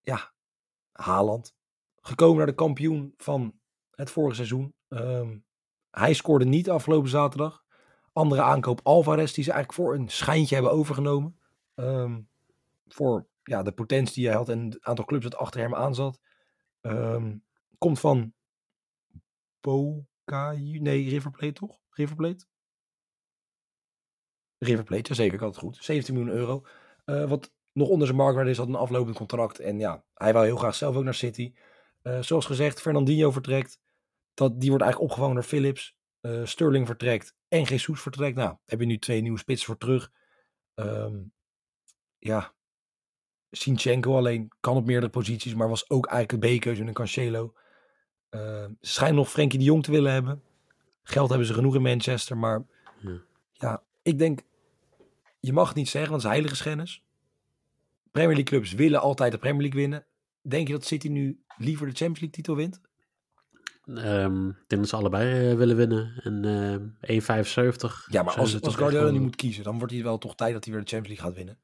[0.10, 0.34] ja,
[0.92, 1.56] Haaland.
[2.02, 3.60] Gekomen naar de kampioen van
[3.92, 4.74] het vorige seizoen.
[4.88, 5.46] Um,
[5.92, 7.64] hij scoorde niet afgelopen zaterdag.
[8.14, 11.40] Andere aankoop Alvarez, die ze eigenlijk voor een schijntje hebben overgenomen.
[11.76, 12.30] Um,
[12.88, 15.96] voor ja, de potentie die hij had en het aantal clubs dat achter hem aan
[15.96, 16.20] zat.
[16.82, 17.44] Um,
[17.78, 18.34] komt van
[19.60, 21.80] Boca, nee, River Plate toch?
[21.90, 22.46] River Plate?
[24.58, 25.78] River Plate, jazeker, ik had het goed.
[25.84, 26.66] 17 miljoen euro.
[27.06, 29.60] Uh, wat nog onder zijn marktwaarde is, had een aflopend contract.
[29.60, 31.54] En ja, hij wou heel graag zelf ook naar City.
[32.04, 33.80] Uh, zoals gezegd, Fernandinho vertrekt.
[34.34, 35.98] Dat, die wordt eigenlijk opgevangen door Philips.
[36.22, 38.36] Uh, Sterling vertrekt en Jesus vertrekt.
[38.36, 40.12] Nou, heb je nu twee nieuwe spitsen voor terug.
[40.76, 41.34] Um,
[42.18, 42.54] ja,
[43.52, 47.54] Sinchenko alleen kan op meerdere posities, maar was ook eigenlijk de B-keuze in een Cancelo.
[48.30, 50.44] Uh, ze schijnen nog Frenkie de Jong te willen hebben.
[51.04, 52.66] Geld hebben ze genoeg in Manchester, maar
[53.02, 54.42] ja, ja ik denk,
[55.40, 56.64] je mag het niet zeggen, want het is heilige
[58.12, 60.06] Premier League clubs willen altijd de Premier League winnen.
[60.42, 62.82] Denk je dat City nu liever de Champions League titel wint?
[63.86, 66.20] Um, ik denk dat ze allebei uh, willen winnen.
[66.24, 66.44] En
[67.08, 68.06] uh, 1,75.
[68.08, 69.14] Ja, maar als, als Guardiola wel...
[69.14, 71.26] nu moet kiezen, dan wordt hij wel toch tijd dat hij weer de Champions League
[71.26, 71.60] gaat winnen.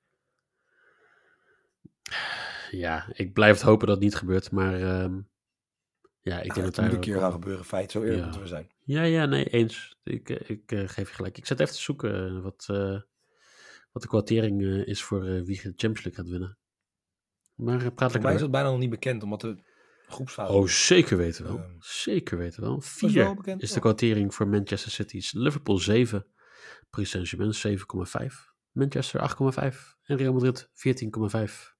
[2.71, 5.29] Ja, ik blijf het hopen dat het niet gebeurt, maar um,
[6.21, 7.65] ja, ik ja, denk dat het moet een keer gaan gebeuren.
[7.65, 8.23] Feit, zo eerlijk ja.
[8.23, 8.71] moeten we zijn.
[8.83, 9.97] Ja, ja, nee, eens.
[10.03, 11.37] Ik, ik uh, geef je gelijk.
[11.37, 12.65] Ik zet even te zoeken wat,
[13.95, 16.57] wat de kwartering uh, is voor wie de Champions League gaat winnen.
[17.55, 18.21] Maar praat lekker.
[18.21, 19.63] Mij is dat bijna nog niet bekend, omdat de
[20.07, 20.53] groepsfase.
[20.53, 21.57] Oh, zeker weten wel.
[21.57, 22.81] Um, zeker weten wel.
[22.81, 25.33] 4 is, is de kwartering voor Manchester City's.
[25.33, 26.25] Liverpool 7.
[26.89, 27.79] Paris Saint-Germain
[28.29, 28.35] 7,5.
[28.71, 29.35] Manchester
[29.73, 29.77] 8,5.
[30.03, 31.73] En Real Madrid 14,5.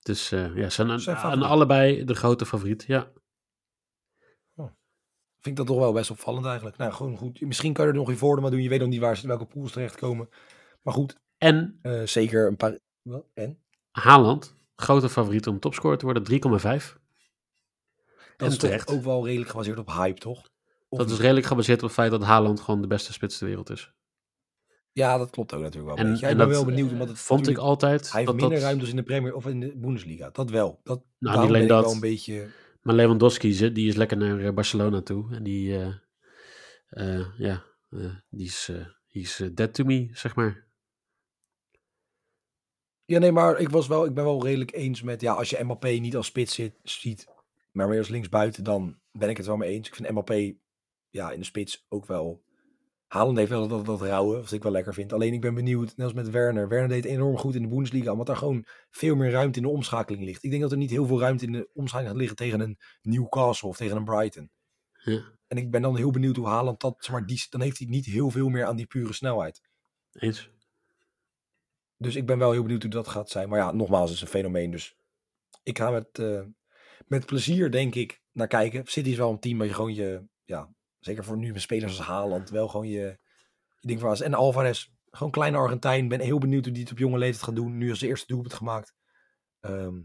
[0.00, 3.12] Dus uh, ja, zijn, zijn aan allebei de grote favoriet, ja.
[5.46, 6.76] Vind ik dat toch wel best opvallend eigenlijk.
[6.76, 7.40] Nou, gewoon goed.
[7.40, 8.62] Misschien kan je er nog in voordeel doen.
[8.62, 10.28] Je weet nog niet waar ze welke pools terechtkomen.
[10.82, 11.16] Maar goed.
[11.38, 11.78] En?
[11.82, 12.78] Uh, zeker een paar...
[13.02, 13.26] Wat?
[13.34, 13.58] En?
[13.90, 16.98] Haaland, grote favoriet om topscorer te worden, 3,5.
[18.36, 18.90] Dat is terecht.
[18.90, 20.48] ook wel redelijk gebaseerd op hype, toch?
[20.88, 23.46] Of dat is redelijk gebaseerd op het feit dat Haaland gewoon de beste spits ter
[23.46, 23.92] wereld is.
[24.92, 26.06] Ja, dat klopt ook natuurlijk wel.
[26.06, 28.00] En, en ik ben wel benieuwd, omdat het vond ik altijd.
[28.00, 30.30] Hij heeft dat minder dat, ruimtes in de Premier of in de Bundesliga.
[30.30, 30.80] Dat wel.
[30.82, 31.84] Dat, nou, niet alleen dat.
[31.84, 32.48] wel een beetje.
[32.86, 35.34] Maar Lewandowski, die is lekker naar Barcelona toe.
[35.34, 35.94] En die, uh,
[36.90, 37.64] uh, ja,
[38.28, 38.46] die
[39.08, 40.66] is, dead to me, zeg maar.
[43.04, 45.20] Ja, nee, maar ik, was wel, ik ben wel redelijk eens met...
[45.20, 47.26] Ja, als je Mbappé niet als spits ziet,
[47.72, 49.88] maar weer als linksbuiten, dan ben ik het wel mee eens.
[49.88, 50.56] Ik vind Mbappé
[51.10, 52.44] ja, in de spits ook wel...
[53.06, 55.12] Haaland heeft wel dat, dat, rauwe, wat ik wel lekker vind.
[55.12, 56.68] Alleen ik ben benieuwd, net als met Werner.
[56.68, 59.72] Werner deed enorm goed in de Bundesliga, omdat daar gewoon veel meer ruimte in de
[59.72, 60.44] omschakeling ligt.
[60.44, 62.78] Ik denk dat er niet heel veel ruimte in de omschakeling gaat liggen tegen een
[63.02, 64.50] Newcastle of tegen een Brighton.
[65.04, 65.22] Ja.
[65.46, 67.86] En ik ben dan heel benieuwd hoe Haaland dat, zeg maar, die, dan heeft hij
[67.86, 69.60] niet heel veel meer aan die pure snelheid.
[70.12, 70.50] Eens.
[71.96, 73.48] Dus ik ben wel heel benieuwd hoe dat gaat zijn.
[73.48, 74.70] Maar ja, nogmaals, het is een fenomeen.
[74.70, 74.96] Dus
[75.62, 76.42] ik ga met, eh,
[77.06, 78.86] met plezier, denk ik, naar kijken.
[78.86, 80.74] City is wel een team waar je gewoon je, ja,
[81.06, 83.18] zeker voor nu met spelers als Haaland, wel gewoon je,
[83.80, 84.20] je ding was.
[84.20, 86.08] En Alvarez, gewoon kleine Argentijn.
[86.08, 87.78] Ben heel benieuwd hoe die het op jonge leeftijd gaat doen.
[87.78, 88.94] Nu als eerste doelpunt gemaakt.
[89.60, 90.00] Ehm,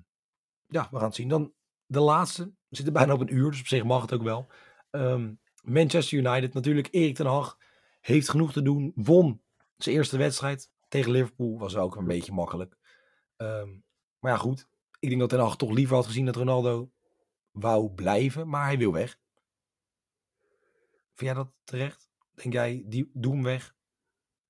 [0.68, 1.28] ja, we gaan het zien.
[1.28, 1.54] Dan
[1.86, 2.44] de laatste.
[2.44, 4.48] We zitten bijna op een uur, dus op zich mag het ook wel.
[4.90, 7.58] Ehm, Manchester United, natuurlijk Erik ten Hag
[8.00, 8.92] heeft genoeg te doen.
[8.96, 9.42] Won
[9.78, 11.58] zijn eerste wedstrijd tegen Liverpool.
[11.58, 12.78] Was ook een beetje makkelijk.
[13.36, 13.70] Ehm,
[14.20, 14.68] maar ja, goed.
[15.00, 16.92] Ik denk dat ten Hag toch liever had gezien dat Ronaldo
[17.52, 19.20] wou blijven, maar hij wil weg.
[21.22, 22.10] Vind jij dat terecht?
[22.36, 23.76] Denk jij, die, doe hem weg?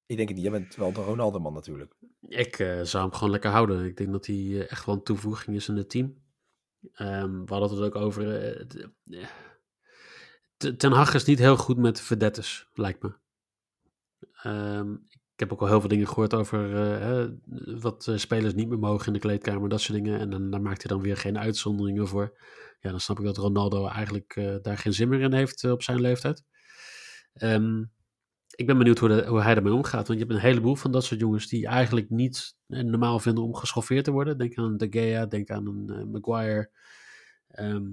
[0.05, 0.47] Ik denk het niet.
[0.47, 1.93] Jij bent wel de Ronaldo-man natuurlijk.
[2.21, 3.85] Ik eh, zou hem gewoon lekker houden.
[3.85, 6.23] Ik denk dat hij eh, echt wel een toevoeging is in het team.
[6.93, 8.41] Ehm, we hadden het ook over.
[8.55, 9.25] eh,
[10.77, 13.13] Ten Hag is niet heel goed met verdettes, lijkt me.
[14.43, 14.93] Ehm,
[15.33, 17.39] ik heb ook al heel veel dingen gehoord over
[17.81, 20.19] wat spelers niet meer mogen in de kleedkamer, dat soort dingen.
[20.19, 22.39] En dan, daar maakt hij dan weer geen uitzonderingen voor.
[22.79, 26.01] Ja, dan snap ik dat Ronaldo eigenlijk daar geen zin meer in heeft op zijn
[26.01, 26.43] leeftijd.
[27.33, 27.83] Ehm,
[28.55, 30.07] ik ben benieuwd hoe, de- hoe hij ermee omgaat.
[30.07, 33.43] Want je hebt een heleboel van dat soort jongens die eigenlijk niet eh, normaal vinden
[33.43, 34.37] om geschoffeerd te worden.
[34.37, 36.69] Denk aan De Gea, denk aan een eh, Maguire.
[37.47, 37.85] Ehm,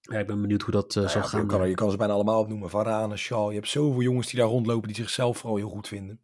[0.00, 1.40] ja, ik ben benieuwd hoe dat eh, Nou zal ja, gaan.
[1.40, 2.70] je, kan, je kan ze bijna allemaal opnoemen.
[2.70, 3.48] Varane, Shaw.
[3.48, 6.20] Je hebt zoveel jongens die daar rondlopen die zichzelf vooral heel goed vinden.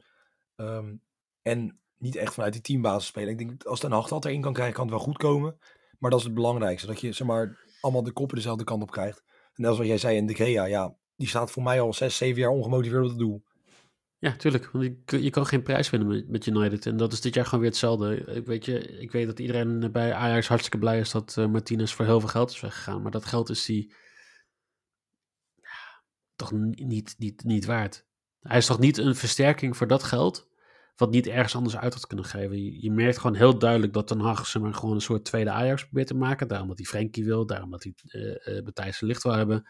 [0.57, 0.95] Ehm,
[1.43, 3.29] en niet echt vanuit die teambasis spelen.
[3.29, 5.59] Ik denk als Ten Hag dat erin kan krijgen, kan het wel goed komen.
[5.99, 6.87] Maar dat is het belangrijkste.
[6.87, 9.23] Dat je zeg maar, allemaal de koppen dezelfde kant op krijgt.
[9.55, 10.65] En net wat jij zei in De Gea.
[10.65, 13.43] Ja, die staat voor mij al zes, zeven jaar ongemotiveerd op het doel.
[14.19, 14.71] Ja, tuurlijk.
[14.71, 16.87] Want je, je kan geen prijs winnen met, met United.
[16.87, 18.17] En dat is dit jaar gewoon weer hetzelfde.
[18.17, 21.93] Ik weet, je, ik weet dat iedereen bij Ajax hartstikke blij is dat eh, Martinez
[21.93, 23.03] voor heel veel geld is weggegaan.
[23.03, 23.95] Maar dat geld is die
[26.37, 28.07] toch niet, niet, niet waard.
[28.41, 30.49] Hij is toch niet een versterking voor dat geld,
[30.97, 32.65] wat niet ergens anders uit had kunnen geven.
[32.65, 35.51] Je, je merkt gewoon heel duidelijk dat Ten Hag zeg maar, gewoon een soort tweede
[35.51, 36.49] Ajax probeert te maken.
[36.49, 37.95] Daarom dat hij Frenkie wil, daarom dat hij
[38.65, 39.69] Matthijs de Licht wil hebben.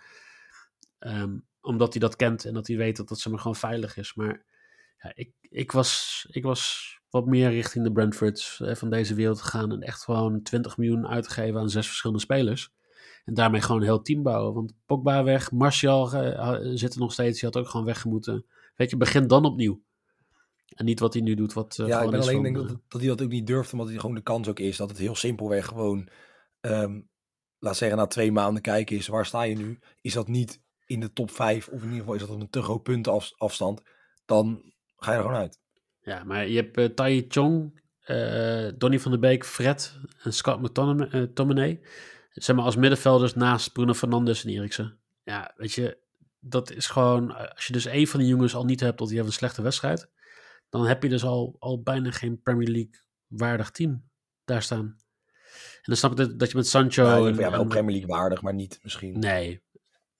[0.98, 3.96] Ehm, omdat hij dat kent en dat hij weet dat dat zeg maar, gewoon veilig
[3.96, 4.14] is.
[4.14, 4.44] Maar
[4.98, 9.40] ja, ik, ik, was, ik was wat meer richting de Brentfords eh, van deze wereld
[9.40, 9.72] gegaan.
[9.72, 12.72] En echt gewoon 20 miljoen uitgegeven aan zes verschillende spelers.
[13.24, 14.54] En daarmee gewoon een heel team bouwen.
[14.54, 17.40] Want Pogba weg, Martial eh, zit er nog steeds.
[17.40, 18.46] Die had ook gewoon weggemoeten.
[18.76, 19.82] Weet je, begin dan opnieuw.
[20.68, 21.52] En niet wat hij nu doet.
[21.52, 23.72] Wat, eh, ja, ik ben alleen van, denk dat, dat hij dat ook niet durft.
[23.72, 24.76] Omdat hij gewoon de kans ook is.
[24.76, 26.08] Dat het heel simpelweg gewoon...
[26.60, 27.00] ehm,
[27.58, 29.06] laat zeggen, na twee maanden kijken is.
[29.06, 29.78] Waar sta je nu?
[30.00, 31.68] Is dat niet in de top vijf?
[31.68, 33.82] Of in ieder geval is dat op een te groot puntenafstand.
[34.24, 35.60] Dan ga je er gewoon uit.
[36.00, 40.60] Ja, maar je hebt uh, Tai Chong, eh, Donny van der Beek, Fred en Scott
[40.62, 41.80] McTominay.
[42.30, 44.98] Zeg maar als middenvelders naast Bruno Fernandes en Eriksen.
[45.22, 45.98] Ja, weet je,
[46.38, 47.54] dat is gewoon...
[47.54, 49.62] Als je dus één van die jongens al niet hebt, of die heeft een slechte
[49.62, 50.10] wedstrijd...
[50.68, 54.10] dan heb je dus al, al bijna geen Premier League waardig team
[54.44, 54.96] daar staan.
[55.76, 57.04] En dan snap ik dat, dat je met Sancho...
[57.04, 59.18] Ja, en, ja, wel en- Premier League waardig, maar niet misschien.
[59.18, 59.62] Nee.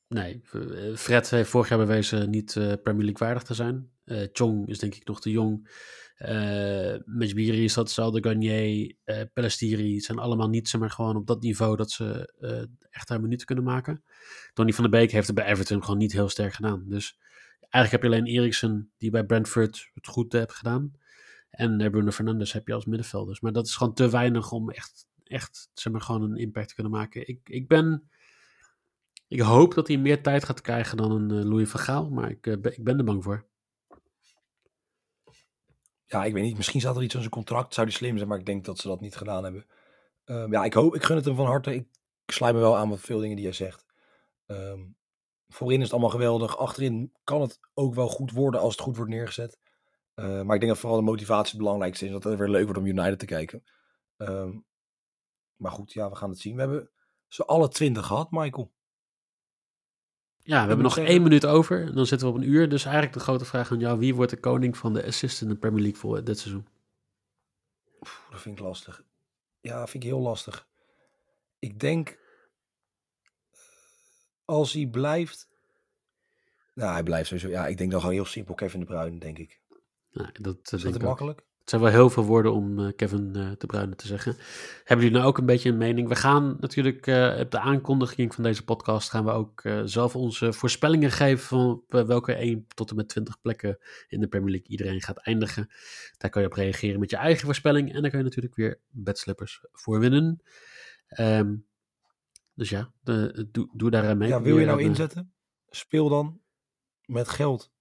[0.09, 0.43] Nee.
[0.53, 3.91] Eh, Fred heeft vorig jaar bewezen niet eh, Premier League waardig te zijn.
[4.05, 5.71] Eh Chong is denk ik nog te jong.
[6.19, 8.23] Uh, Mejbiri is dat hetzelfde.
[8.23, 10.01] Garnier, eh Pelestiri.
[10.01, 12.33] Zijn allemaal niet maar, gewoon op dat niveau dat ze
[12.91, 14.03] echt haar minuten kunnen maken.
[14.55, 16.85] Donny van der Beek heeft het bij Everton gewoon niet heel sterk gedaan.
[16.89, 17.19] Dus
[17.61, 20.93] eigenlijk heb je alleen Eriksen die bij Brentford het goed heeft gedaan.
[21.51, 23.41] En Bruno Fernandes heb je als middenvelders.
[23.41, 26.75] Maar dat is gewoon te weinig om echt, echt zeg maar, gewoon een impact te
[26.75, 27.29] kunnen maken.
[27.29, 28.09] Ik, ik ben...
[29.29, 32.31] Ik hoop dat hij meer tijd gaat krijgen dan een uh, Louis van Gaal, maar
[32.31, 33.47] ik, ben, ik ben er bang voor.
[36.05, 36.57] Ja, ik weet niet.
[36.57, 37.75] Misschien staat er iets aan zijn contract.
[37.75, 39.67] Zou die slim zijn, maar ik denk dat ze dat niet gedaan hebben.
[40.25, 41.75] Uh, ja, ik hoop, ik gun het hem van harte.
[41.75, 41.89] Ik,
[42.27, 43.87] sluit me wel aan met veel dingen die hij zegt.
[44.47, 44.97] Um,
[45.49, 46.59] voorin is het allemaal geweldig.
[46.59, 49.59] Achterin kan het ook wel goed worden als het goed wordt neergezet.
[50.15, 52.13] Uh, maar ik denk dat vooral de motivatie het belangrijkste is.
[52.13, 53.65] Dat het weer leuk wordt om United te kijken.
[55.57, 56.55] Maar goed, ja, we gaan het zien.
[56.55, 56.91] We hebben
[57.27, 58.73] ze alle twintig gehad, Michael.
[60.49, 62.69] Ja, we hebben nog één minuut over en dan zitten we op een uur.
[62.69, 63.99] Dus eigenlijk de grote vraag aan jou.
[63.99, 66.67] Wie wordt de koning van de assist in de Premier League voor dit seizoen?
[68.01, 69.05] Oef, dat vind ik lastig.
[69.61, 70.69] Ja, vind ik heel lastig.
[71.59, 72.19] Ik denk...
[74.45, 75.49] Als hij blijft...
[76.75, 77.49] Nou, hij blijft sowieso...
[77.49, 79.61] Ja, ik denk dan gewoon heel simpel Kevin De Bruyne, denk ik.
[80.11, 81.43] Nou, dat, is dat makkelijk?
[81.69, 84.37] Het zijn wel heel veel woorden om uh, Kevin uh, De Bruyne te zeggen.
[84.85, 86.09] Hebben jullie nou ook een beetje een mening?
[86.09, 90.53] We gaan natuurlijk uh, op de aankondiging van deze podcast gaan we ook zelf onze
[90.53, 95.03] voorspellingen geven van welke 1 tot en met 20 plekken in de Premier League iedereen
[95.03, 95.69] gaat eindigen.
[96.19, 98.81] Daar kan je op reageren met je eigen voorspelling en dan kan je natuurlijk weer
[98.89, 100.43] bedslippers voor winnen.
[101.21, 101.67] Um,
[102.55, 104.29] dus ja, de, doe, doe daar mee.
[104.29, 105.33] Ja, wil je nou inzetten?
[105.69, 106.41] Speel dan
[107.05, 107.73] met geld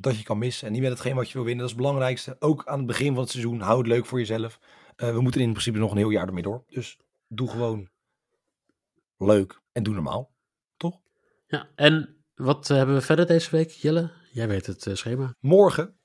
[0.00, 0.66] dat je kan missen.
[0.66, 1.66] En niet met hetgeen wat je wil winnen.
[1.66, 2.36] Dat is het belangrijkste.
[2.38, 3.60] Ook aan het begin van het seizoen.
[3.60, 4.58] Hou het leuk voor jezelf.
[4.96, 6.64] Uh, we moeten in principe nog een heel jaar ermee door.
[6.68, 7.88] Dus doe gewoon
[9.16, 10.30] leuk en doe normaal.
[10.76, 11.00] Toch?
[11.46, 14.10] Ja, en wat uh, hebben we verder deze week, Jelle?
[14.32, 15.34] Jij weet het uh, schema.
[15.40, 15.98] Morgen,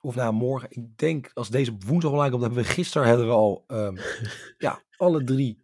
[0.00, 3.32] of nou morgen, ik denk als deze woensdag online komt, hebben we gisteren hebben we
[3.32, 3.98] al um,
[4.58, 5.61] ja, alle drie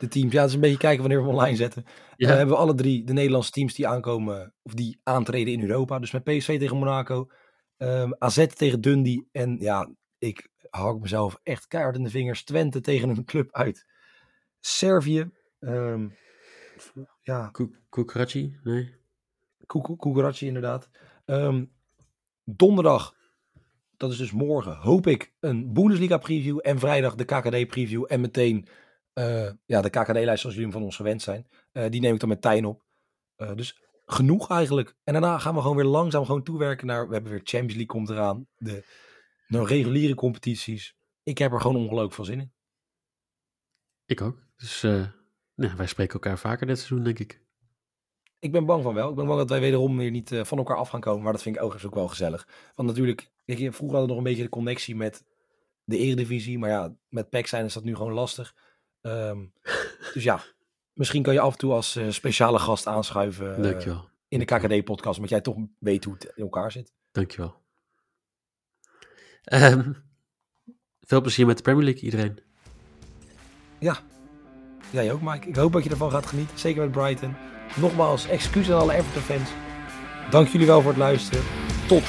[0.00, 0.32] de teams.
[0.32, 1.84] Ja, het is een beetje kijken wanneer we hem online zetten.
[2.16, 2.28] Ja.
[2.28, 5.98] Uh, hebben we alle drie de Nederlandse teams die aankomen, of die aantreden in Europa.
[5.98, 9.28] Dus met PSV tegen Monaco, um, ehm, AZ tegen Dundee.
[9.32, 12.44] En ja, ik hak mezelf echt keihard in de vingers.
[12.44, 13.86] Twente tegen een club uit
[14.60, 15.30] Servië.
[15.58, 16.16] Um,
[17.20, 17.50] ja.
[17.88, 18.94] Kukurachi, nee.
[19.66, 20.90] Kukurachi, inderdaad.
[21.26, 21.72] Um,
[22.44, 23.14] donderdag,
[23.96, 26.58] dat is dus morgen, hoop ik een Bundesliga preview.
[26.62, 28.04] En vrijdag de KKD preview.
[28.08, 28.68] En meteen
[29.66, 31.46] ja, de KKD-lijst zoals jullie van ons gewend zijn.
[31.72, 32.84] Uh, die neem ik dan met Tijn op.
[33.36, 34.96] Uh, dus genoeg eigenlijk.
[35.04, 37.06] En daarna gaan we gewoon weer langzaam gewoon toewerken naar...
[37.06, 38.46] We hebben weer Champions League komt eraan.
[38.56, 38.84] De
[39.48, 40.96] nou, reguliere competities.
[41.22, 42.52] Ik heb er gewoon ongelooflijk veel zin in.
[44.06, 44.38] Ik ook.
[44.56, 44.82] Dus
[45.54, 47.42] nou, wij spreken elkaar vaker dit seizoen, denk ik.
[48.38, 49.10] Ik ben bang van wel.
[49.10, 51.22] Ik ben bang dat wij wederom weer niet van elkaar af gaan komen.
[51.22, 52.48] Maar dat vind ik overigens ook wel gezellig.
[52.74, 55.24] Want natuurlijk, vroeger hadden we nog een beetje de connectie met
[55.84, 56.58] de Eredivisie.
[56.58, 58.54] Maar ja, met PEC zijn is dat nu gewoon lastig.
[59.02, 59.52] Um,
[60.14, 60.42] dus ja,
[60.92, 63.98] misschien kan je af en toe als uh, speciale gast aanschuiven uh,
[64.28, 66.92] in de KKD-podcast, omdat jij toch weet hoe het in elkaar zit.
[67.12, 67.54] Dankjewel.
[69.52, 69.96] Um,
[71.00, 72.38] veel plezier met de Premier League, iedereen.
[73.78, 73.98] Ja,
[74.90, 75.48] jij ook, Mike.
[75.48, 77.34] Ik hoop dat je ervan gaat genieten, zeker met Brighton.
[77.76, 79.50] Nogmaals, excuus aan alle Everton-fans.
[80.30, 81.44] Dank jullie wel voor het luisteren.
[81.88, 82.04] Tot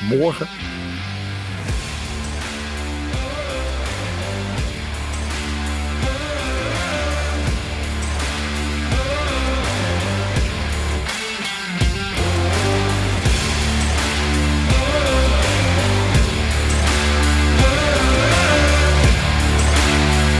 [0.00, 0.75] morgen.